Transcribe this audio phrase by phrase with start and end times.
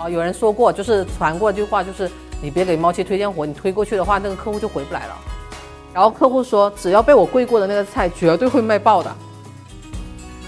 [0.00, 2.10] 啊，有人说过，就是传过一句话，就是
[2.40, 5.14] 你别给猫七推荐活，你推过去的话，那个客户就回不来了。
[5.92, 9.14] 然后客户说，只要被我跪过的那个菜，绝对会卖爆的。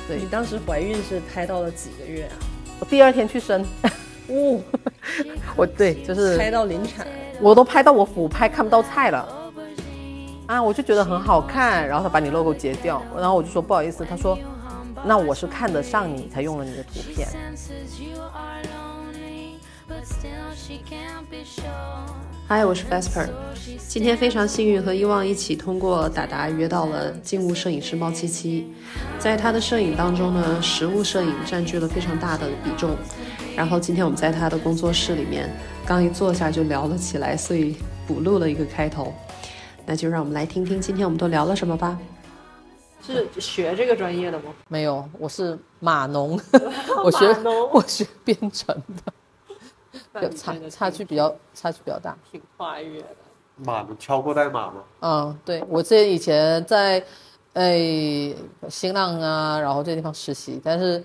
[0.08, 2.34] 对你当时怀孕是拍到了几个月啊？
[2.80, 3.62] 我第二天去生，
[4.28, 4.58] 哦，
[5.54, 7.06] 我对，就是拍到临产。
[7.38, 9.28] 我都拍到我俯拍看不到菜了。
[10.46, 14.38] 啊，我就觉得很好看，然后他把你 logo 截掉，然后我就说不好意思，他说，
[15.04, 17.28] 那我是看得上你才用了你的图片。
[22.48, 23.28] 嗨，我是 Vesper。
[23.86, 28.66] 今天非常幸运和伊旺一起通过达达约到了静物摄影师猫七七。
[29.20, 32.96] 在他的摄影当中呢，实物摄影占据了非常大的比重。
[33.54, 35.48] 然后今天我们在他的工作室里面，
[35.86, 39.14] 刚一坐下就聊了起来，所以补录了一个开头。
[39.86, 41.96] 那就让我们来听听今天我们都聊了什么吧。
[43.06, 44.46] 是学这个专业的吗？
[44.68, 46.40] 没有，我是码农，
[47.04, 47.36] 我学
[47.72, 49.12] 我学编程的，
[50.20, 53.08] 有差差距比较差距比较大，挺跨越的。
[53.56, 54.82] 码能敲过代码吗？
[55.00, 57.04] 嗯，对我之前以前在，
[57.52, 58.34] 哎
[58.68, 61.04] 新浪啊，然后这地方实习，但是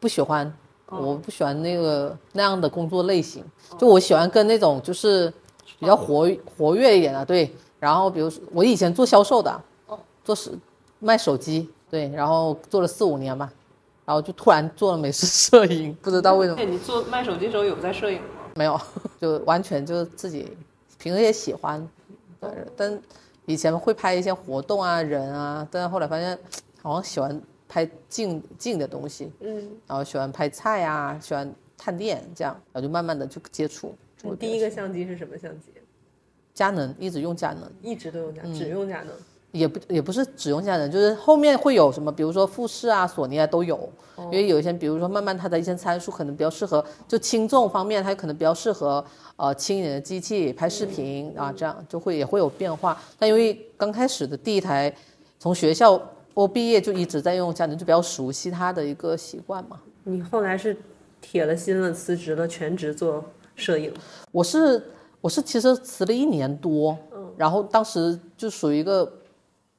[0.00, 0.50] 不喜欢，
[0.86, 3.44] 我不喜欢那个那样的工作类型，
[3.78, 5.32] 就我喜欢跟那种就是
[5.78, 7.54] 比较活活跃一点的，对。
[7.78, 9.62] 然后比如说我以前做销售的，
[10.24, 10.50] 做是
[10.98, 13.52] 卖手机，对，然后做了四五年吧，
[14.06, 16.58] 然后就突然做了美食摄影，不知道为什么。
[16.58, 18.28] 哎，你做卖手机时候有在摄影吗？
[18.54, 18.80] 没有，
[19.20, 20.56] 就完全就是自己
[20.98, 21.86] 平时也喜欢，
[22.40, 23.02] 对，但
[23.44, 26.38] 以前会拍一些活动啊、人啊，但是后来发现
[26.80, 33.94] 好像喜欢拍静静的东西，嗯，然后喜欢拍菜啊，喜欢探店这样，然后就慢慢的就接触。
[34.22, 35.72] 你第一个相机是什么相机？
[36.54, 39.08] 佳能一直用佳能，一直都用佳，只用佳能。
[39.52, 49.02] 也不也不是只用佳能，就是后面会有什么，比如说富士啊、索尼啊都有，因为有一些，比如说慢慢它的一些参数可能比较适合，就轻重方面它可能比较适合
[49.36, 53.00] 呃轻一点的机器拍视频啊，这样就会也会有变化。
[53.18, 54.94] 但因为刚开始的第一台，
[55.38, 56.00] 从学校
[56.34, 59.80] 我毕业就一直在用佳能，就比较熟悉它的一个习惯嘛。
[60.04, 60.76] 你后来是
[61.20, 63.24] 铁了心了，辞职了，全职做
[63.54, 63.92] 摄影。
[64.32, 64.82] 我是。
[65.22, 66.96] 我是其实辞了一年多，
[67.36, 69.10] 然后当时就属于一个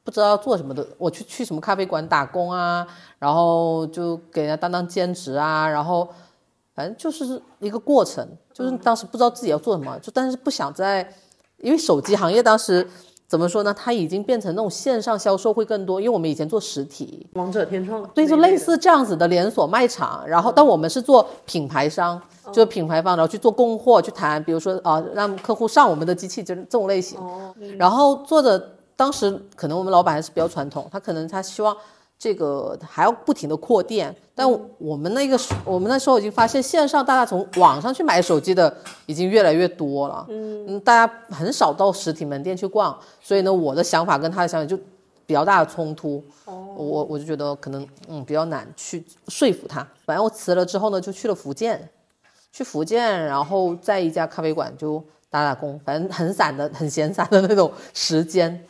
[0.07, 2.87] 不知道要做什么的，我去去什么咖啡馆打工啊，
[3.19, 6.07] 然后就给人家当当兼职啊，然后
[6.73, 11.13] 反正就是一个过程，就是当时不知道自己要做什么，就但是不想在，
[11.57, 12.87] 因为手机行业当时
[13.27, 22.21] 怎么说呢，它已经变成那种线上销售会更多，因为我们以前做实体，王者天创，对，就类似这样子的连锁卖场，然后但我们是做品牌商。
[22.49, 27.19] 就是品牌方，然后去做供货，去谈，比如说啊，让客户上我们的机器，就是这种类型。
[27.77, 31.77] 然后做的当时可能我们老板还是比较传统，他可能他希望
[32.19, 34.13] 这个还要不停的扩店。
[34.35, 34.45] 但
[34.77, 38.75] 我们那个我们那时候已经发现线上大家从网上去买手机的
[39.05, 42.97] 已经越来越多了，嗯，大家很少到实体门店去逛。
[43.21, 44.77] 所以呢，我的想法跟他的想法就
[45.25, 46.23] 比较大的冲突。
[46.45, 49.87] 我我就觉得可能嗯比较难去说服他。
[50.05, 51.89] 反正我辞了之后呢，就去了福建。
[52.51, 58.63] 去福建，然后在一家咖啡馆就打打工，反正很散的、很闲散的那种时间。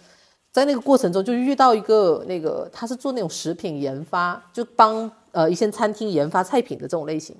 [0.52, 7.36] 在那个过程中，就遇到一个那个，他是做那种食品研发，就帮呃一些餐厅研发菜品的这种类型。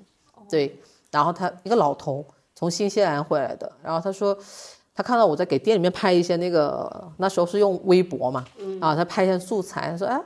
[0.48, 0.80] 对，
[1.10, 2.24] 然后他一个老头
[2.54, 4.36] 从新西兰回来的，然后他说
[4.94, 8.44] 他看到我在给店里面拍一些那个，那时候是用微博嘛，
[8.80, 10.20] 啊，他拍一些素材，他说哎，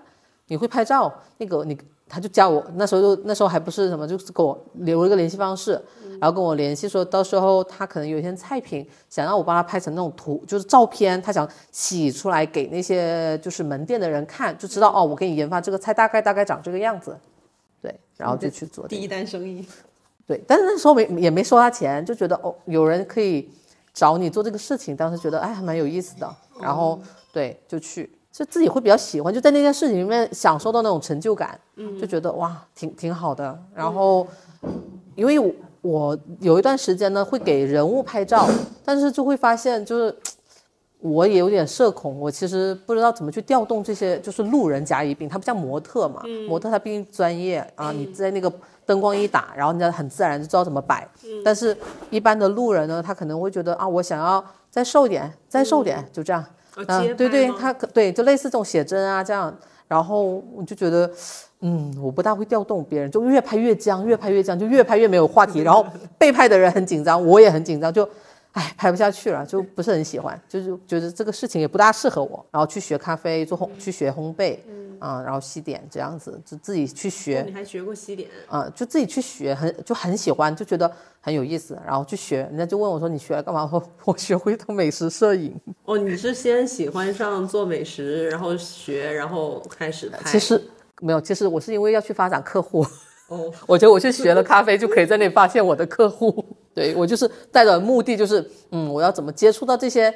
[0.49, 1.13] 你会拍照？
[1.39, 1.79] 那个你。
[2.15, 5.73] 他就加我，那时候就那时候还不是什么，就是给我留了一个联系方式，
[6.21, 17.17] 然后跟我联系说，到时候他可能有一些菜品想让我帮他拍成那种图，就是照片，他想洗出来给那些就是门店的人看，就知道哦，我给你研发这个菜大概大概长这个样子，
[17.81, 19.67] 对，然后就去做第一单生意，
[20.29, 23.49] 对，但是那时候没也没收他钱，就觉得哦，有人可以
[23.95, 27.01] 找你做这个事情，当时觉得哎还蛮有意思的，然后
[27.33, 28.13] 对就去。
[28.33, 31.59] 就自己会比较喜欢，就在那件事情里面享受到那种成就感，
[32.01, 33.57] 就觉得哇，挺挺好的。
[33.75, 34.27] 然后，
[35.15, 35.39] 因为
[35.83, 38.49] 我有一段时间呢会给人物拍照，
[38.85, 40.17] 但是就会发现，就是
[41.01, 48.51] 我也有点社恐，我其实不知道怎么去调动这些，就是路人甲乙丙，他不像模特嘛，模特他毕竟专业啊，你在那个
[48.87, 51.07] 灯光一打，然后人家很自然就知道怎么摆。
[51.45, 51.77] 但是
[52.09, 56.43] 一般的路人呢，他可能会觉得啊，我想要再瘦点，再瘦点，就这样。
[56.77, 59.55] 嗯，对对，他对，就类似这种写真啊这样，
[59.89, 61.11] 然后我就觉得，
[61.61, 65.85] 嗯，我不大会调动别人，就越拍越僵，越拍越僵，就越拍越没有话题，然后
[66.17, 68.09] 被拍的人很紧张，我也很紧张，就，
[68.53, 74.59] 哎，拍不下去了，就不是很喜欢，就是觉得这个事情也不大适合我，然后去学咖啡，做烘，去学烘焙，
[74.99, 78.29] 啊，然后西点这样子，就自己去哦学，你还学过西点？
[78.49, 80.91] 啊，就自己去学，很就很喜欢，就觉得
[81.21, 82.41] 很有意思，然后去学。
[82.41, 85.59] 人家就问我说：“你学来干嘛？” 我说：“我学会做美食摄影。
[85.87, 90.31] 哦，你是先喜欢上做美食，然后学，然后开始拍。
[90.31, 90.63] 其实
[91.01, 92.85] 没有，其实我是因为要去发展客户，
[93.29, 96.45] 哦， 我觉得我去学了咖啡，就可以在那里发现我的客户。
[96.75, 100.13] 对我就是带着目的，就是嗯，我要怎么接触到这些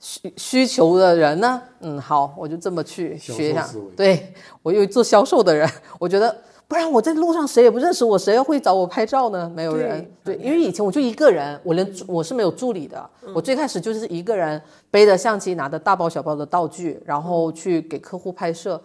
[0.00, 1.62] 需需求的人呢？
[1.80, 3.68] 嗯，好，我就这么去学一下。
[3.96, 4.32] 对
[4.62, 6.34] 我又做销售的人，我觉得
[6.66, 9.50] 不然我在路上谁也不认识我，谁会找我拍照呢？
[9.54, 10.10] 没有人。
[10.24, 13.10] 对，因为以前我就一个人，我连我是没有助理的。
[13.34, 14.60] 我最开始就是一个人
[14.90, 18.82] 背着相机，拿着大包小包的道具，然后去给客户拍摄。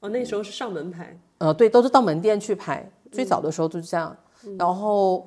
[0.00, 1.18] 哦，那时候是上门拍。
[1.38, 2.86] 呃，对，都是到门店去拍。
[3.10, 4.16] 最早的时候就是这样，
[4.58, 5.24] 然后，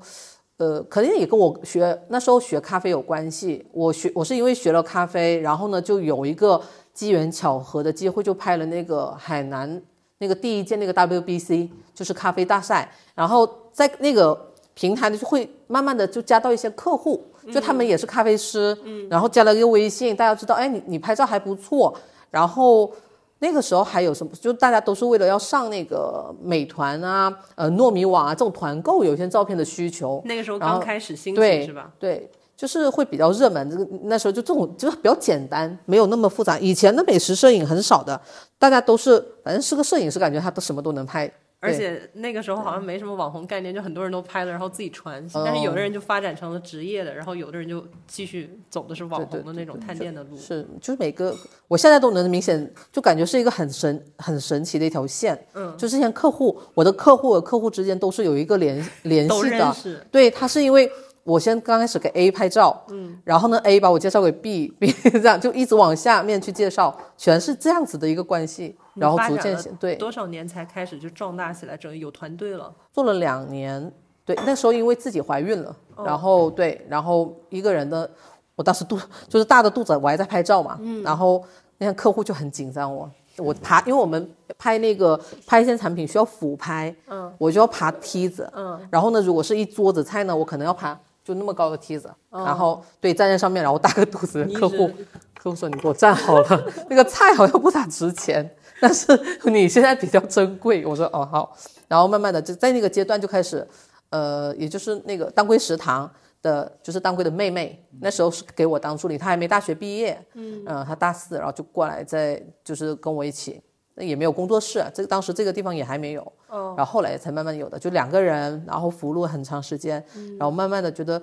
[0.57, 3.65] 呃，肯定也跟我学那时候学咖啡有关系。
[3.71, 6.59] 我学我是因为学了咖啡，然后呢就有一个
[6.93, 9.81] 机缘巧合的机会，就拍了那个海南
[10.17, 12.91] 那个第一届那个 WBC，就是咖啡大赛。
[13.13, 14.35] 然后在那个
[14.73, 18.75] 平台呢，就会慢慢的就加到一些客户，就他们也是咖啡师，
[19.09, 21.95] 然后加了一个微信，大家知道，哎，你你拍照还不错，
[22.31, 22.91] 然后。
[23.39, 24.31] 那个时候还有什么？
[24.33, 30.21] 就大家都是为了要上那个美团啊、呃糯米网啊这种团购，有一些照片的需求。
[30.25, 31.91] 那个时候刚开始兴起是吧？
[31.99, 33.69] 对，就是会比较热门。
[33.69, 36.57] 这个那时候就这种就是比较简单，没有那么复杂。
[36.57, 38.19] 以前的美食摄影很少的，
[38.57, 41.31] 大家都是反正是个摄影师，感觉他都什么都能拍。
[41.59, 45.23] 而且那个时候好像没什么网红概念，就很多人都拍了，然后自己传。
[45.33, 50.37] 哦但是有的人就发展成了职业的，然后有的人就继续走的是网红的那种探店的路。
[50.37, 51.35] 是，就是每个
[51.67, 55.47] 我现在都能明显就感觉是一个很神很神奇的一条线。
[55.53, 59.75] 嗯，就之前客户，我的客户和客户之间都是有一个联联系的。
[60.11, 60.89] 对，他是因为
[61.27, 69.97] 我先刚开始给 A 拍照，嗯，然后呢 A 把我介绍给 B，B 这样就一直往下面去介绍，全是这样子的一个关系，然后逐渐对。
[69.97, 72.73] 多少年才开始就壮大起来，整个有团队了。
[72.93, 73.91] 做了两年，
[74.23, 76.05] 对，那时候因为自己怀孕了，哦。
[76.05, 78.09] 然后对，然后一个人的，
[78.55, 78.97] 我当时肚
[79.27, 81.03] 就是大的肚子，我还在拍照嘛，嗯。
[81.03, 81.43] 然后
[81.77, 83.11] 那些客户就很紧张我。
[83.39, 94.89] 我爬，因为我们拍那个拍一些产品需要俯拍，嗯，我就要爬梯子，嗯，然后呢，如果是一桌子菜呢，我可能要爬就那么高的梯子，然后对站在上面，然后大个肚子，客户
[95.35, 99.07] 客户说你给我站好了， 那个菜好像不咋值钱，但是
[99.43, 101.53] 你现在比较珍贵，我说哦好，
[101.89, 103.67] 然后慢慢的就在那个阶段就开始，
[104.09, 106.09] 呃，也就是那个当归食堂
[106.41, 113.61] 的，就是当归的妹妹，那时候是给我当助理，她还没大学毕业，嗯，呃，她大四，然后就过来在就是跟我一起，
[113.97, 120.01] 那也没有工作室，这个当时这个地方也还没有，哦，然后后来才慢慢有的，就两个人，然后服务了很长时间，
[120.39, 121.19] 然后慢慢的觉得，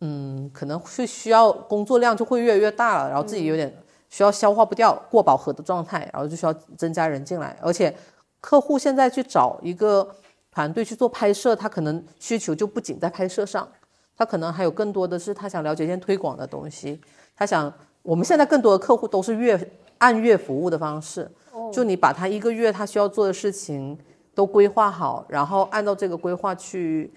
[0.00, 3.72] 嗯，可能是需要工作量就会越来越大了，然后自己有点
[4.10, 7.96] 需要消化不掉过饱和的状态，然后就需要增加人进来，而且
[8.40, 10.08] 客户现在去找一个
[10.50, 13.68] 团队去做拍摄，他可能需求就不仅在拍摄上，
[14.16, 17.00] 他可能还有更多的是他想了解一些推广的东西，
[17.36, 17.72] 他想
[18.06, 21.28] 我们现在更多的客户都是月按月服务的方式，
[21.72, 23.98] 就你把他一个月他需要做的事情
[24.32, 27.12] 都规划好，然后按照这个规划去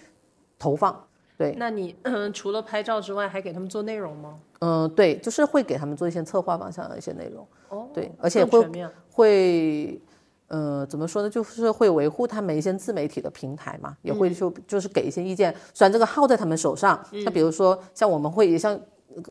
[0.57, 1.05] 投放。
[1.37, 4.39] 对，那你嗯，除了拍照之外，还给他们做内容吗？
[4.59, 7.47] 嗯，对，就是会给他们做一些策划方向的一些内容。
[7.69, 8.67] 哦，对，而且会
[9.11, 10.01] 会，
[10.47, 11.29] 呃，怎么说呢？
[11.29, 15.55] 就是会维护他们一些自媒体的平台嘛，也会就就是给一些意见。
[15.73, 18.79] 虽然这个号在他们手上，像比如说像我们会像呃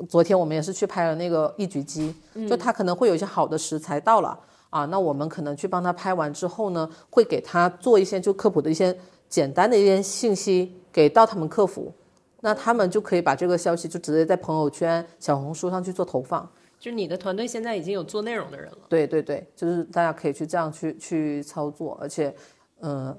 [0.09, 2.15] 昨天我们也是去拍了那个一局鸡，
[2.49, 4.39] 就他可能会有一些好的食材到了
[4.71, 8.97] 啊，那我们可能去帮他拍完之后呢，会给他做一些就科普的一些
[9.29, 11.93] 简单的一些信息给到他们客服。
[12.41, 16.49] 那他们就可以把这个消息就直接在朋友圈、小红书上去做投放。
[16.79, 18.79] 就你的团队现在已经有做内容的人了。
[18.89, 22.33] 对对对，就是大家可以去这样去去操作，而且，
[22.81, 23.17] 嗯、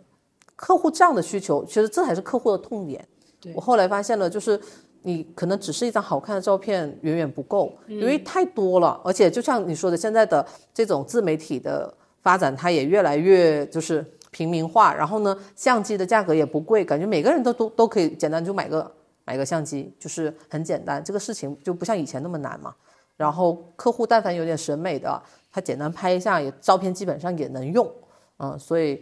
[0.56, 3.06] 客户这样的需求，其实这才是客户的痛点。
[3.54, 4.58] 我后来发现了，就是
[5.04, 18.92] 你可能只是一张好看的照片远远不够，因为太多了，而且就像你说的，现在的这种自媒体的发展，它也越来越就是平民化，然后呢，相机的价格也不贵，感觉每个人都都都可以简单就买个
[19.26, 22.76] 买个相机，就是很简单，这个事情就不像以前那么难嘛。
[23.16, 27.90] 然后客户但凡有点审美的，他简单拍一下，也照片基本上也能用，
[28.38, 29.02] 嗯，所以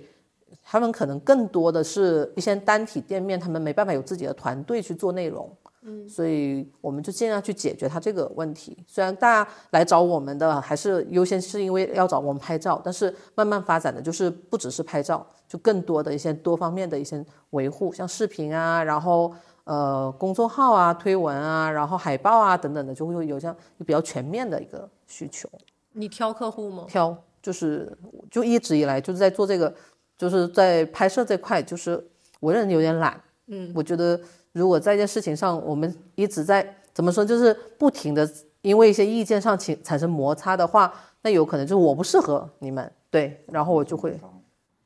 [0.63, 5.47] 他们可能更多的是一些单体店面，他们没办法有自己的团队去做内容，
[5.87, 8.77] 嗯，所以我们就尽量去解决他这个问题。
[8.85, 19.33] 虽然大家来找我们的还是优先是因为要找我们拍照，但是慢慢发展的就是不只是拍照，就更多的一些多方面的一些维护，像视频啊，然后。
[19.69, 23.53] 呃，公众号啊、推文啊，然后海报啊等等的，就会有这样
[23.85, 25.49] 比较全面的一个需求。
[25.91, 26.85] 你挑客户吗？
[26.87, 27.91] 挑就是
[28.31, 29.75] 就一直以来就是在做这个，
[30.17, 32.01] 就是在拍摄这块，就是
[32.39, 34.17] 我这人有点懒，嗯，我觉得
[34.57, 38.27] 如果在一件事情上我们一直在怎么说，就是不停的
[38.61, 44.19] 因为一些意见上起产生摩擦的话，那有可能就是我不适合你们，对，然后我就会。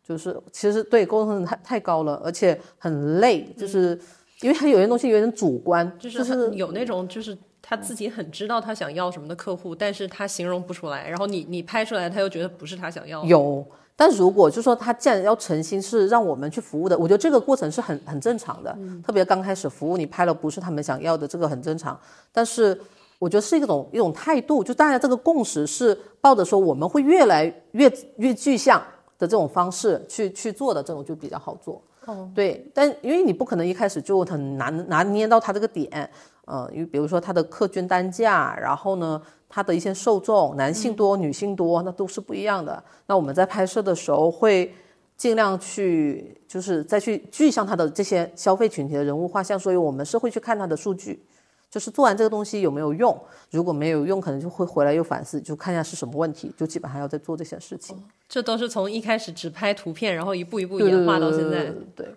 [0.04, 3.98] 就是其实对沟通太太高了，而且很累，就是
[4.42, 13.28] 因为他有些东西有点主观，就是很有那种就是他自己很知道他想要什么的客户，但是他形容不出来，然后你你拍出来他又觉得不是他想要的。
[13.28, 13.66] 有，
[14.01, 21.96] 但如果就说他既然要诚心是让我们去服务的，我觉得这个过程是很很正常的，特别刚开始服务你拍了不是他们想要的，这个很正常。
[22.31, 22.75] 但是
[23.20, 28.81] 我觉得是一种一种态度，就大家这个共识是抱着说我们会越来越越具象。
[29.20, 36.10] 的这种方式去去做的这种就比较好做，哦，对，但因为你不可能一开始就很难拿捏到他这个点，
[36.46, 39.22] 呃，因为比如说他的客均单价，然后呢，
[39.53, 42.81] 它的一些受众，男性多女性多，那都是不一样的。
[43.08, 44.74] 那我们在拍摄的时候会
[45.17, 51.22] 尽量去，就是再去具象它的这些消费群体的人物画像，所以我们是会去看它的数据。
[51.70, 53.17] 就是做完这个东西有没有用？
[53.50, 57.98] 如果没有用，可能就会回来又反思，就看一下是什么问题，就基本上要在做这些事情。
[58.27, 61.74] 这都是从一开始只拍图片，然后一步一步演化到现在。
[61.96, 62.13] 对，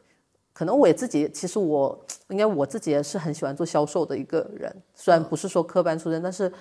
[0.53, 1.97] 可能我也自己，其实我
[2.31, 6.53] 应该我自己也是很喜欢做销售的一个人，虽然不是说科班出身，但是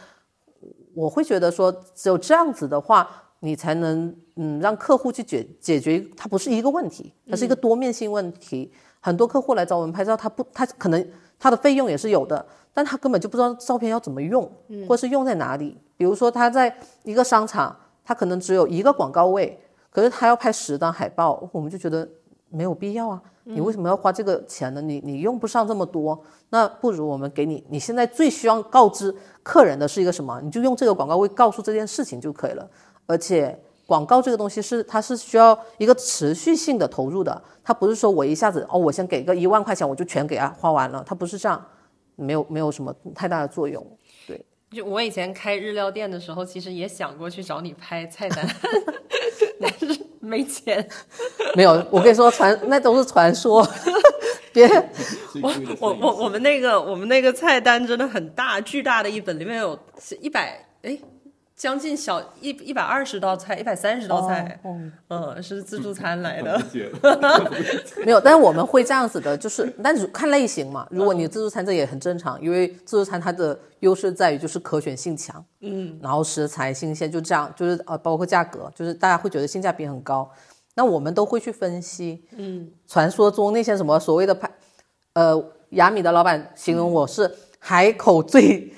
[0.93, 3.09] 我会觉得说，只有这样子的话，
[3.39, 8.71] 你才能嗯让客户去解解决，它不是一个问题，它是一个多面性问题。
[8.99, 11.07] 很多客户来找我们拍照，他不，他可能
[11.37, 12.45] 他的费用也是有的。
[12.73, 14.51] 但他根本就不知道照片要怎么用，
[14.87, 15.77] 或是用在哪里。
[15.95, 19.59] 比如说他在一个商场，他可能只有一个广告位，
[19.91, 22.09] 可是他要拍十张海报，我们就觉得
[22.53, 23.21] 没有必要啊。
[23.45, 24.81] 你为什么要花这个钱呢？
[24.81, 30.39] 你你用不上这么多，那不如我们给你，你现在最需要告知客人的是一个什么？
[30.41, 32.69] 你就用这个广告位告诉这件事情就可以了。
[33.05, 41.65] 而且广告这个东西是它是需要一个持续性的投入的，它不是说我一下子哦，我先给个一万块钱我就全给啊花完了，它不是这样。
[42.15, 43.83] 没有没有什么太大的作用，
[44.27, 44.45] 对。
[44.69, 48.47] 就我以前开日料店的时候，其实也想过去找你拍菜单，
[49.59, 50.87] 但是没钱。
[51.55, 53.67] 没有，我跟你说传那都是传说，
[54.51, 54.67] 别。
[55.41, 59.77] 我我我我们那个我们那个菜单真的很大，巨大的一本，里面有
[60.21, 60.97] 一百哎。
[61.55, 64.59] 将近小一一百二十道菜，一百三十道菜，
[65.09, 66.59] 嗯，是自助餐来的。
[68.03, 70.87] 没有，但是我们会这样子的，就是， 但是看类型嘛。
[70.89, 80.29] 如果你自助餐，这也很正常，因为自助餐它的优势在于就是可选性强，嗯，然后食材新鲜，就这样，就是呃，包括价格，就是大家会觉得性价比很高。
[80.75, 84.49] 那我们都会去分析，嗯，传说中那些什么所谓的派，
[85.13, 88.73] 呃，雅米的老板形容我是海口最。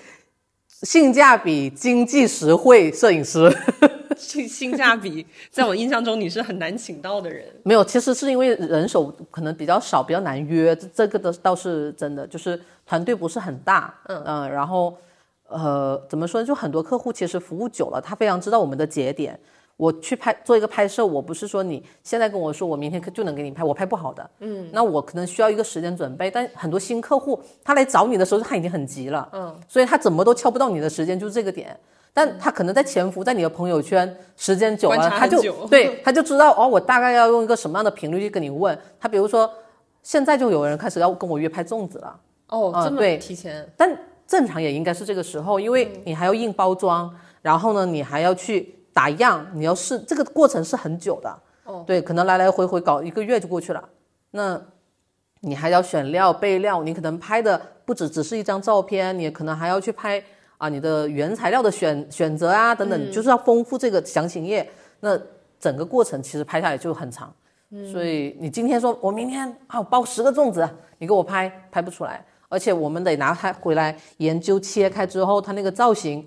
[0.82, 3.50] 性价比、经济实惠摄影师，
[4.18, 7.46] 性性价比，在我印象中你是很难请到的人。
[7.64, 13.94] 没有，其实是因为人手可能比较少，比较难约，这个的倒是真的，就是团队不是很大。
[14.08, 14.96] 嗯嗯，然后
[15.48, 16.48] 呃，怎么说呢？
[16.48, 19.40] 就很多客户其实服务久了，他非常知道我们的节点。
[19.78, 24.30] 我去拍做一个拍摄，我不是说你现在跟我说我明天就能给你拍，我拍不好的。
[24.40, 26.32] 嗯，那我可能需要一个时间准备。
[26.32, 29.28] 但很多新客户他来找你的时候，他已经很急了。
[29.34, 31.78] 嗯，所以他怎么都敲不到你的时间，就是这个点。
[32.14, 39.10] 但他可能在潜伏在你的朋友圈时间久了，他就对他就知道哦，我大概要用一个什么样的频率去跟你问他。
[39.10, 39.52] 比如说
[40.04, 42.18] 现在就有人开始要跟我约拍粽子了。
[42.48, 43.70] 哦，这么提前？
[43.76, 43.94] 但
[44.26, 48.74] 正常也应该是这个时候，因为你还要硬包装，然后呢，你还要去。
[48.96, 53.90] 打样，你要试这个过程是很久的，哦，对，可能来来回回搞一个月就过去了。
[54.32, 54.60] 那
[55.42, 60.24] 你还要选料备料，你可能拍的不止只是一张照片，你可能还要去拍
[60.58, 64.66] 啊你的原材料的选选择啊等等，就是要丰富这个详情页。
[65.02, 65.20] 那
[65.60, 67.34] 整个过程其实拍下来就很长，
[67.92, 70.66] 所以你今天说我明天啊包十个粽子，
[71.00, 76.26] 你给我拍拍不出来，而且我们得拿它回来研究切开之后它那个造型。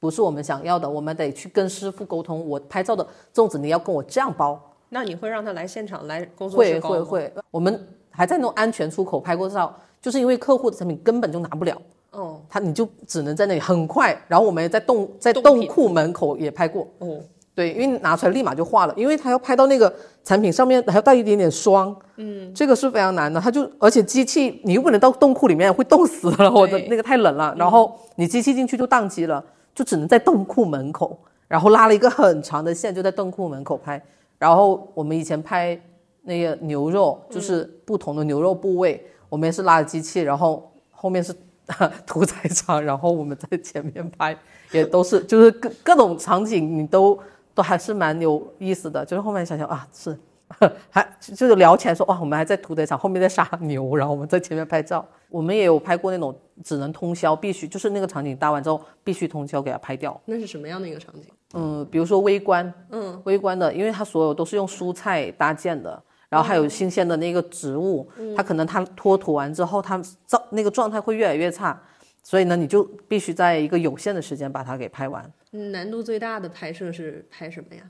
[0.00, 2.48] 不是我们想要的，我们得去跟师傅沟通。
[2.48, 11.76] 我拍照的粽子你要跟我这样包，那你会让他来现场来工作室会会会，我们还在那种安全出口拍过照，就是因为客户的产品根本就拿不了。
[12.12, 16.86] 哦，他你就只能在那里很快，然后我们也在冻在冻库门口也拍过。
[17.00, 17.18] 哦，
[17.54, 19.92] 对，因为拿出来立马就化了，因为他要拍到那个
[20.24, 21.94] 产品上面还要带一点点霜。
[22.16, 23.38] 嗯，这个是非常难的。
[23.38, 27.54] 他就而且机器你又不能到冻库里面会冻死了，我的那个太冷了。
[27.58, 29.44] 然后你机器进去就宕机了。
[29.78, 31.16] 就只能在冻库门口，
[31.46, 34.02] 然后拉了一个很长的线，就在冻库门口拍。
[34.36, 35.80] 然后我们以前拍
[36.22, 41.32] 那个牛肉，就是不同的牛肉部位，我们也是拉着机器，然后后面是
[42.04, 44.36] 屠宰场，然后我们在前面拍，
[44.72, 47.16] 也都是就是各各种场景，你都
[47.54, 49.04] 都还是蛮有意思的。
[49.04, 50.18] 就是后面想想啊，是
[50.90, 55.06] 还就是聊起来说哇，我们还在屠宰场后面在杀牛，然后我们在前面拍照。
[55.30, 60.18] 我们也有拍过那种只能通宵，必须就是那个场景搭完之后必须通宵给它拍掉。
[60.24, 61.28] 那是什么样的一个场景？
[61.52, 71.78] 嗯，比如说微观，嗯，微观的，因为它所有都是用蔬菜搭建的，然后还有新鲜的那个植物，它可能它脱土完之后，它造那个状态会越来越差，
[72.22, 75.30] 所以呢，你就必须在一个有限的时间把它给拍完。
[75.50, 77.82] 难度最大的拍摄是拍什么呀？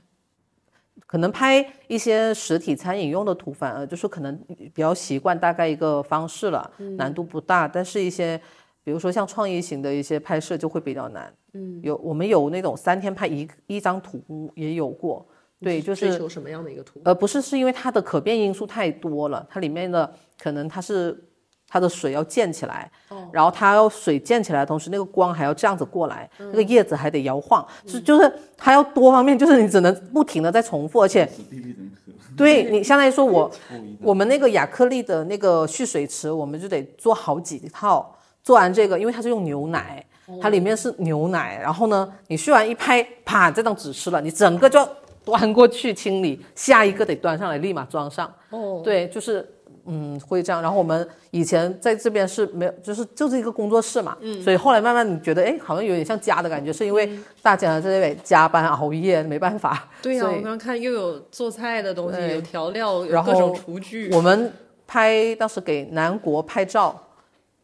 [1.05, 4.37] 可能拍一些实体餐饮用的图，反而就是可能
[4.73, 7.67] 比较习惯大概一个方式了，难度不大。
[7.67, 8.39] 但是一些，
[8.83, 11.33] 比如说像创意型的一些拍摄就会比较难。
[11.53, 15.25] 嗯，有我们有那种三天拍一一张图也有过。
[15.61, 17.01] 对，就是追求什么样的一个图？
[17.03, 20.09] 呃，不是，是因为它的可变因素太多了，它里面的
[20.41, 21.21] 可能它是
[21.69, 22.89] 它的水要溅起来，
[23.31, 31.29] 然后它要水溅起来的同时，那个光还要这样子过来，那个叶子还得摇晃，是就是它要多方面，就是你只能不停的在重复，而且
[32.35, 33.51] 对你 相当于说我
[34.01, 40.03] 我们那个亚克力的那个蓄水池，我们就得做好几套，做完这个，因为它是用牛奶，
[40.41, 44.89] 它里面是牛奶，然后呢，你蓄完一拍，啪，这张纸湿了，你整个就要
[45.23, 48.33] 端过去清理，下一个得端上来，立马装上。
[48.49, 49.47] 哦，对，就是
[49.91, 50.61] 嗯会这样。
[50.61, 57.09] 然后我们以前在这边是没有，就是就是一个工作室嘛，嗯，所以后来慢慢你觉得哎，好像有点像家的感觉，是因为
[57.41, 59.89] 大家在这里加班熬夜，没办法。
[60.01, 64.13] 对呀、我刚刚看又有做菜的东西，有调料，有然各种后厨具。
[64.13, 64.53] 我们
[64.85, 66.95] 拍当时给南国拍照，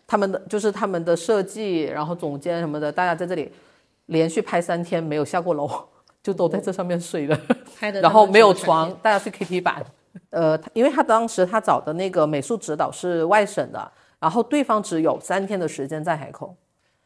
[0.08, 3.52] 他们的就是他们的设计，然后总监什么的，大家在这里
[4.08, 5.70] 连续拍三天没有下过楼，
[6.24, 7.40] 就都在这上面睡了。
[7.80, 9.84] 拍的，然后没有床，，大家睡 KT 板。
[10.36, 13.90] 呃，他因为他当时他找的那个美术指导是外省的，
[14.20, 16.54] 然后对方只有三天的时间在海口，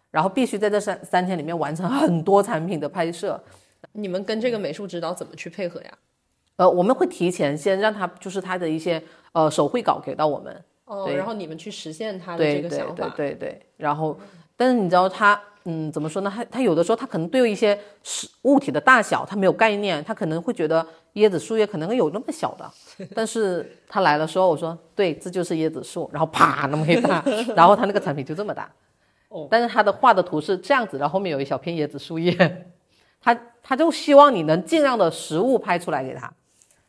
[0.10, 3.40] 然后必须在这三三天里面完成很多产品的拍摄。
[3.92, 5.92] 你们跟这个美术指导怎么去配合呀？
[6.56, 9.02] 呃，我们会提前先让他就是他的一些
[9.34, 13.14] 呃手绘稿给到我们，哦，对然后你们去实现他的对对这个想法。
[13.16, 14.20] 对对对，然后
[14.58, 15.40] 但是你知道他。
[15.72, 16.34] 嗯，怎么说呢？
[16.36, 22.68] 他他有的时候他可能对于一些实物体的大小他没有概念，他可能会觉得椰子树叶可能有那么小的，
[23.14, 27.24] 但是他来的时候我说对，这就是椰子树，然后啪那么一大，
[27.56, 28.68] 然后他那个产品就这么大，
[29.30, 32.66] 哦，但是他的画的图是这样子，然后后面有一小片椰子树叶，
[33.22, 36.34] 他他就希望你能尽量的实物拍出来给他，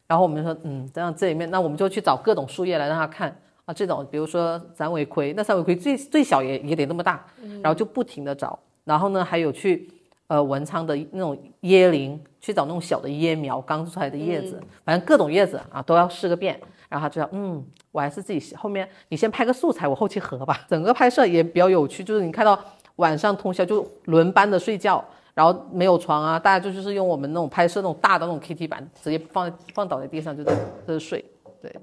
[0.07, 3.37] 然后我们说嗯，这样这里面那我们就去找各种树叶来让他看。
[3.67, 7.25] 啊，这种比如说三尾葵，那三尾葵最最小也也得那么大，
[7.63, 9.89] 然后就不停的找，然后呢还有去
[10.27, 20.67] 呃文昌的那种椰林，去找那种小的椰苗刚出来的叶子，反正各种叶子啊都要试个遍，然后他就要嗯，我还是自己后面你先拍个素材，我后期合吧。
[20.69, 22.59] 整个拍摄也比较有趣，就是你看到
[22.97, 31.25] 晚上通宵就轮班的睡觉，然后没有床啊，大家就就是用我们那种拍摄那种大的那种 KT 板，直接放放倒在地上就在在这睡，
[31.61, 31.75] 对。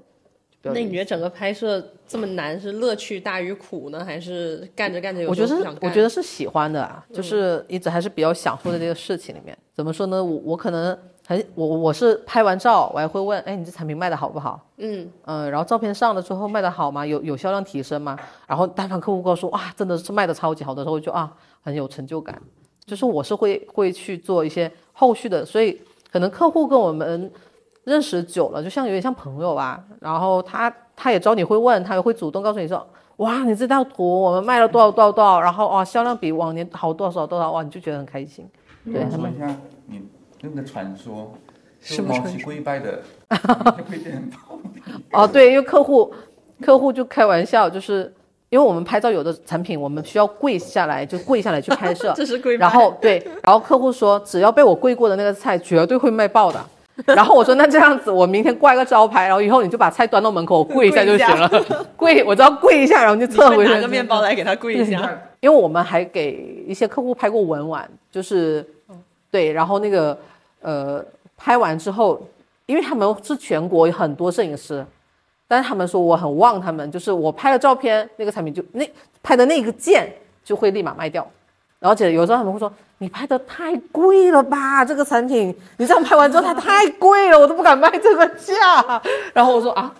[0.74, 5.54] 那你觉得整个拍摄这么难，是乐趣大于苦呢，还是干着干着有我觉得是？
[5.80, 9.56] 我觉得是喜欢的啊，就是一直还是比较享受在这个事情里面。
[9.74, 10.22] 怎么说呢？
[10.22, 14.68] 我我可能很我我是拍完照，我还会问，哎，你这产品卖的好不好？
[14.78, 17.04] 嗯嗯，然后照片上了之后卖的好吗？
[17.06, 18.18] 有有销量提升吗？
[18.46, 22.40] 然后单方客户跟我说，哇，真的是卖的超级好的时候，我就啊很有成就感。
[22.86, 25.78] 就是我是会会去做一些后续的，所以
[26.10, 27.30] 可能客户跟我们
[27.88, 29.82] 认识久了，就像有点像朋友吧。
[30.00, 38.48] 然后他他也知道你会问，他也会主动告诉你说，哇，你这套图我们卖了多少多少多少，然后哇销量比往年好多少多少，哇你就觉得很开心。
[38.84, 39.32] 对他们。
[39.32, 40.02] 我说一下你
[40.42, 41.32] 那个传说，
[41.80, 43.00] 什么传就毛奇跪拜的
[43.88, 44.58] 跪电报，
[45.22, 46.12] 哦，对，因为客户
[46.60, 48.12] 客户就开玩笑，就是
[48.50, 52.66] 因为我们拍照有的产品我们需要跪下来，就跪下来去拍摄， 这是跪拜。
[52.66, 56.64] 然后对，然后客户说只要被我跪过的那个菜绝对会卖爆的。
[57.14, 61.48] 然后我说那这样子，我明天挂一个招牌，然后以后你就把菜端到门口，我 跪一下就行了。
[61.96, 63.72] 跪， 我只要跪一下，然后就撤回去。
[63.72, 65.20] 拿个面包来给他跪一下。
[65.40, 68.66] 因为我们还给一些客户拍过文玩，就是
[69.30, 70.18] 对，然后那个
[70.60, 71.04] 呃
[71.36, 72.20] 拍完之后，
[72.66, 74.84] 因为他们是全国有很多摄影师，
[75.46, 78.90] 但是他们说我很旺他们，就是我拍了照片，那个产品就那
[79.22, 81.24] 拍的那个件就会立马卖掉，
[81.80, 89.00] 而且有时候他们会说你拍的太贵了吧，这个产品你这样拍完之后它太贵了，我都不敢卖这个价，
[89.32, 89.94] 然后我说啊，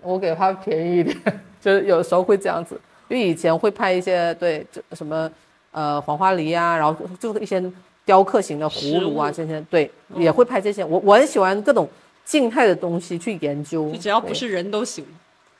[0.00, 1.16] 我给他便宜一点，
[1.60, 2.80] 就是有时候会这样子。
[3.08, 5.28] 因为以前会拍一些对这什么
[5.72, 7.60] 呃黄花梨啊，然后就是一些
[8.04, 10.84] 雕刻型的葫芦啊，这些对也会拍这些。
[10.84, 11.88] 我我很喜欢各种
[12.24, 15.04] 静态的东西去研究，就只要不是人都行。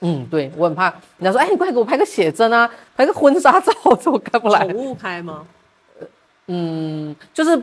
[0.01, 0.85] 嗯，对我很怕
[1.19, 4.75] 人家说，哎，你快给我拍个写真啊，拍个婚纱照，这我干不来宠。
[4.75, 5.43] 物拍吗？
[6.47, 7.61] 嗯，就是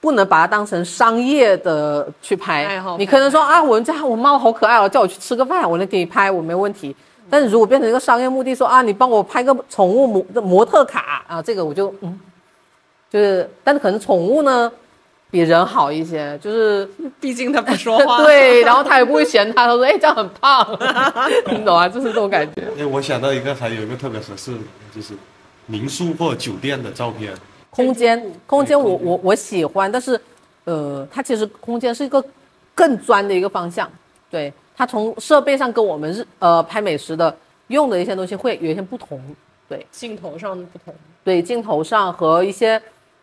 [0.00, 2.64] 不能把它当成商业的去拍。
[2.66, 6.94] 爱好你可能说啊，我们家我猫好可爱哦，叫我去吃个饭，我能给你拍，我没问题。
[7.28, 12.20] 但是如果变成一个商业目的，说啊，你帮我拍个宠物模模特卡啊，这个我就嗯，
[13.08, 14.70] 就是，但是可能宠物呢
[15.30, 16.88] 比人好一些，就是
[17.20, 18.18] 毕竟他不说话。
[18.24, 20.66] 对，然后他也不会嫌他，他说哎这样很胖，
[21.50, 21.88] 你懂啊？
[21.88, 22.62] 就是这种感觉。
[22.78, 24.58] 哎，我想到一个，还有一个特别合适的，
[24.94, 25.14] 就是
[25.66, 27.32] 民宿或者酒店的照片。
[27.70, 30.20] 空间，空间我我我喜欢，但是，
[30.64, 32.22] 呃，它其实空间是一个
[32.74, 33.88] 更专的一个方向，
[34.28, 37.34] 对，它从设备上跟我们日呃拍美食的
[37.68, 39.20] 用的一些东西会有一些不同，
[39.68, 40.92] 对镜头上的不同。
[41.22, 42.80] 对，镜头上和一些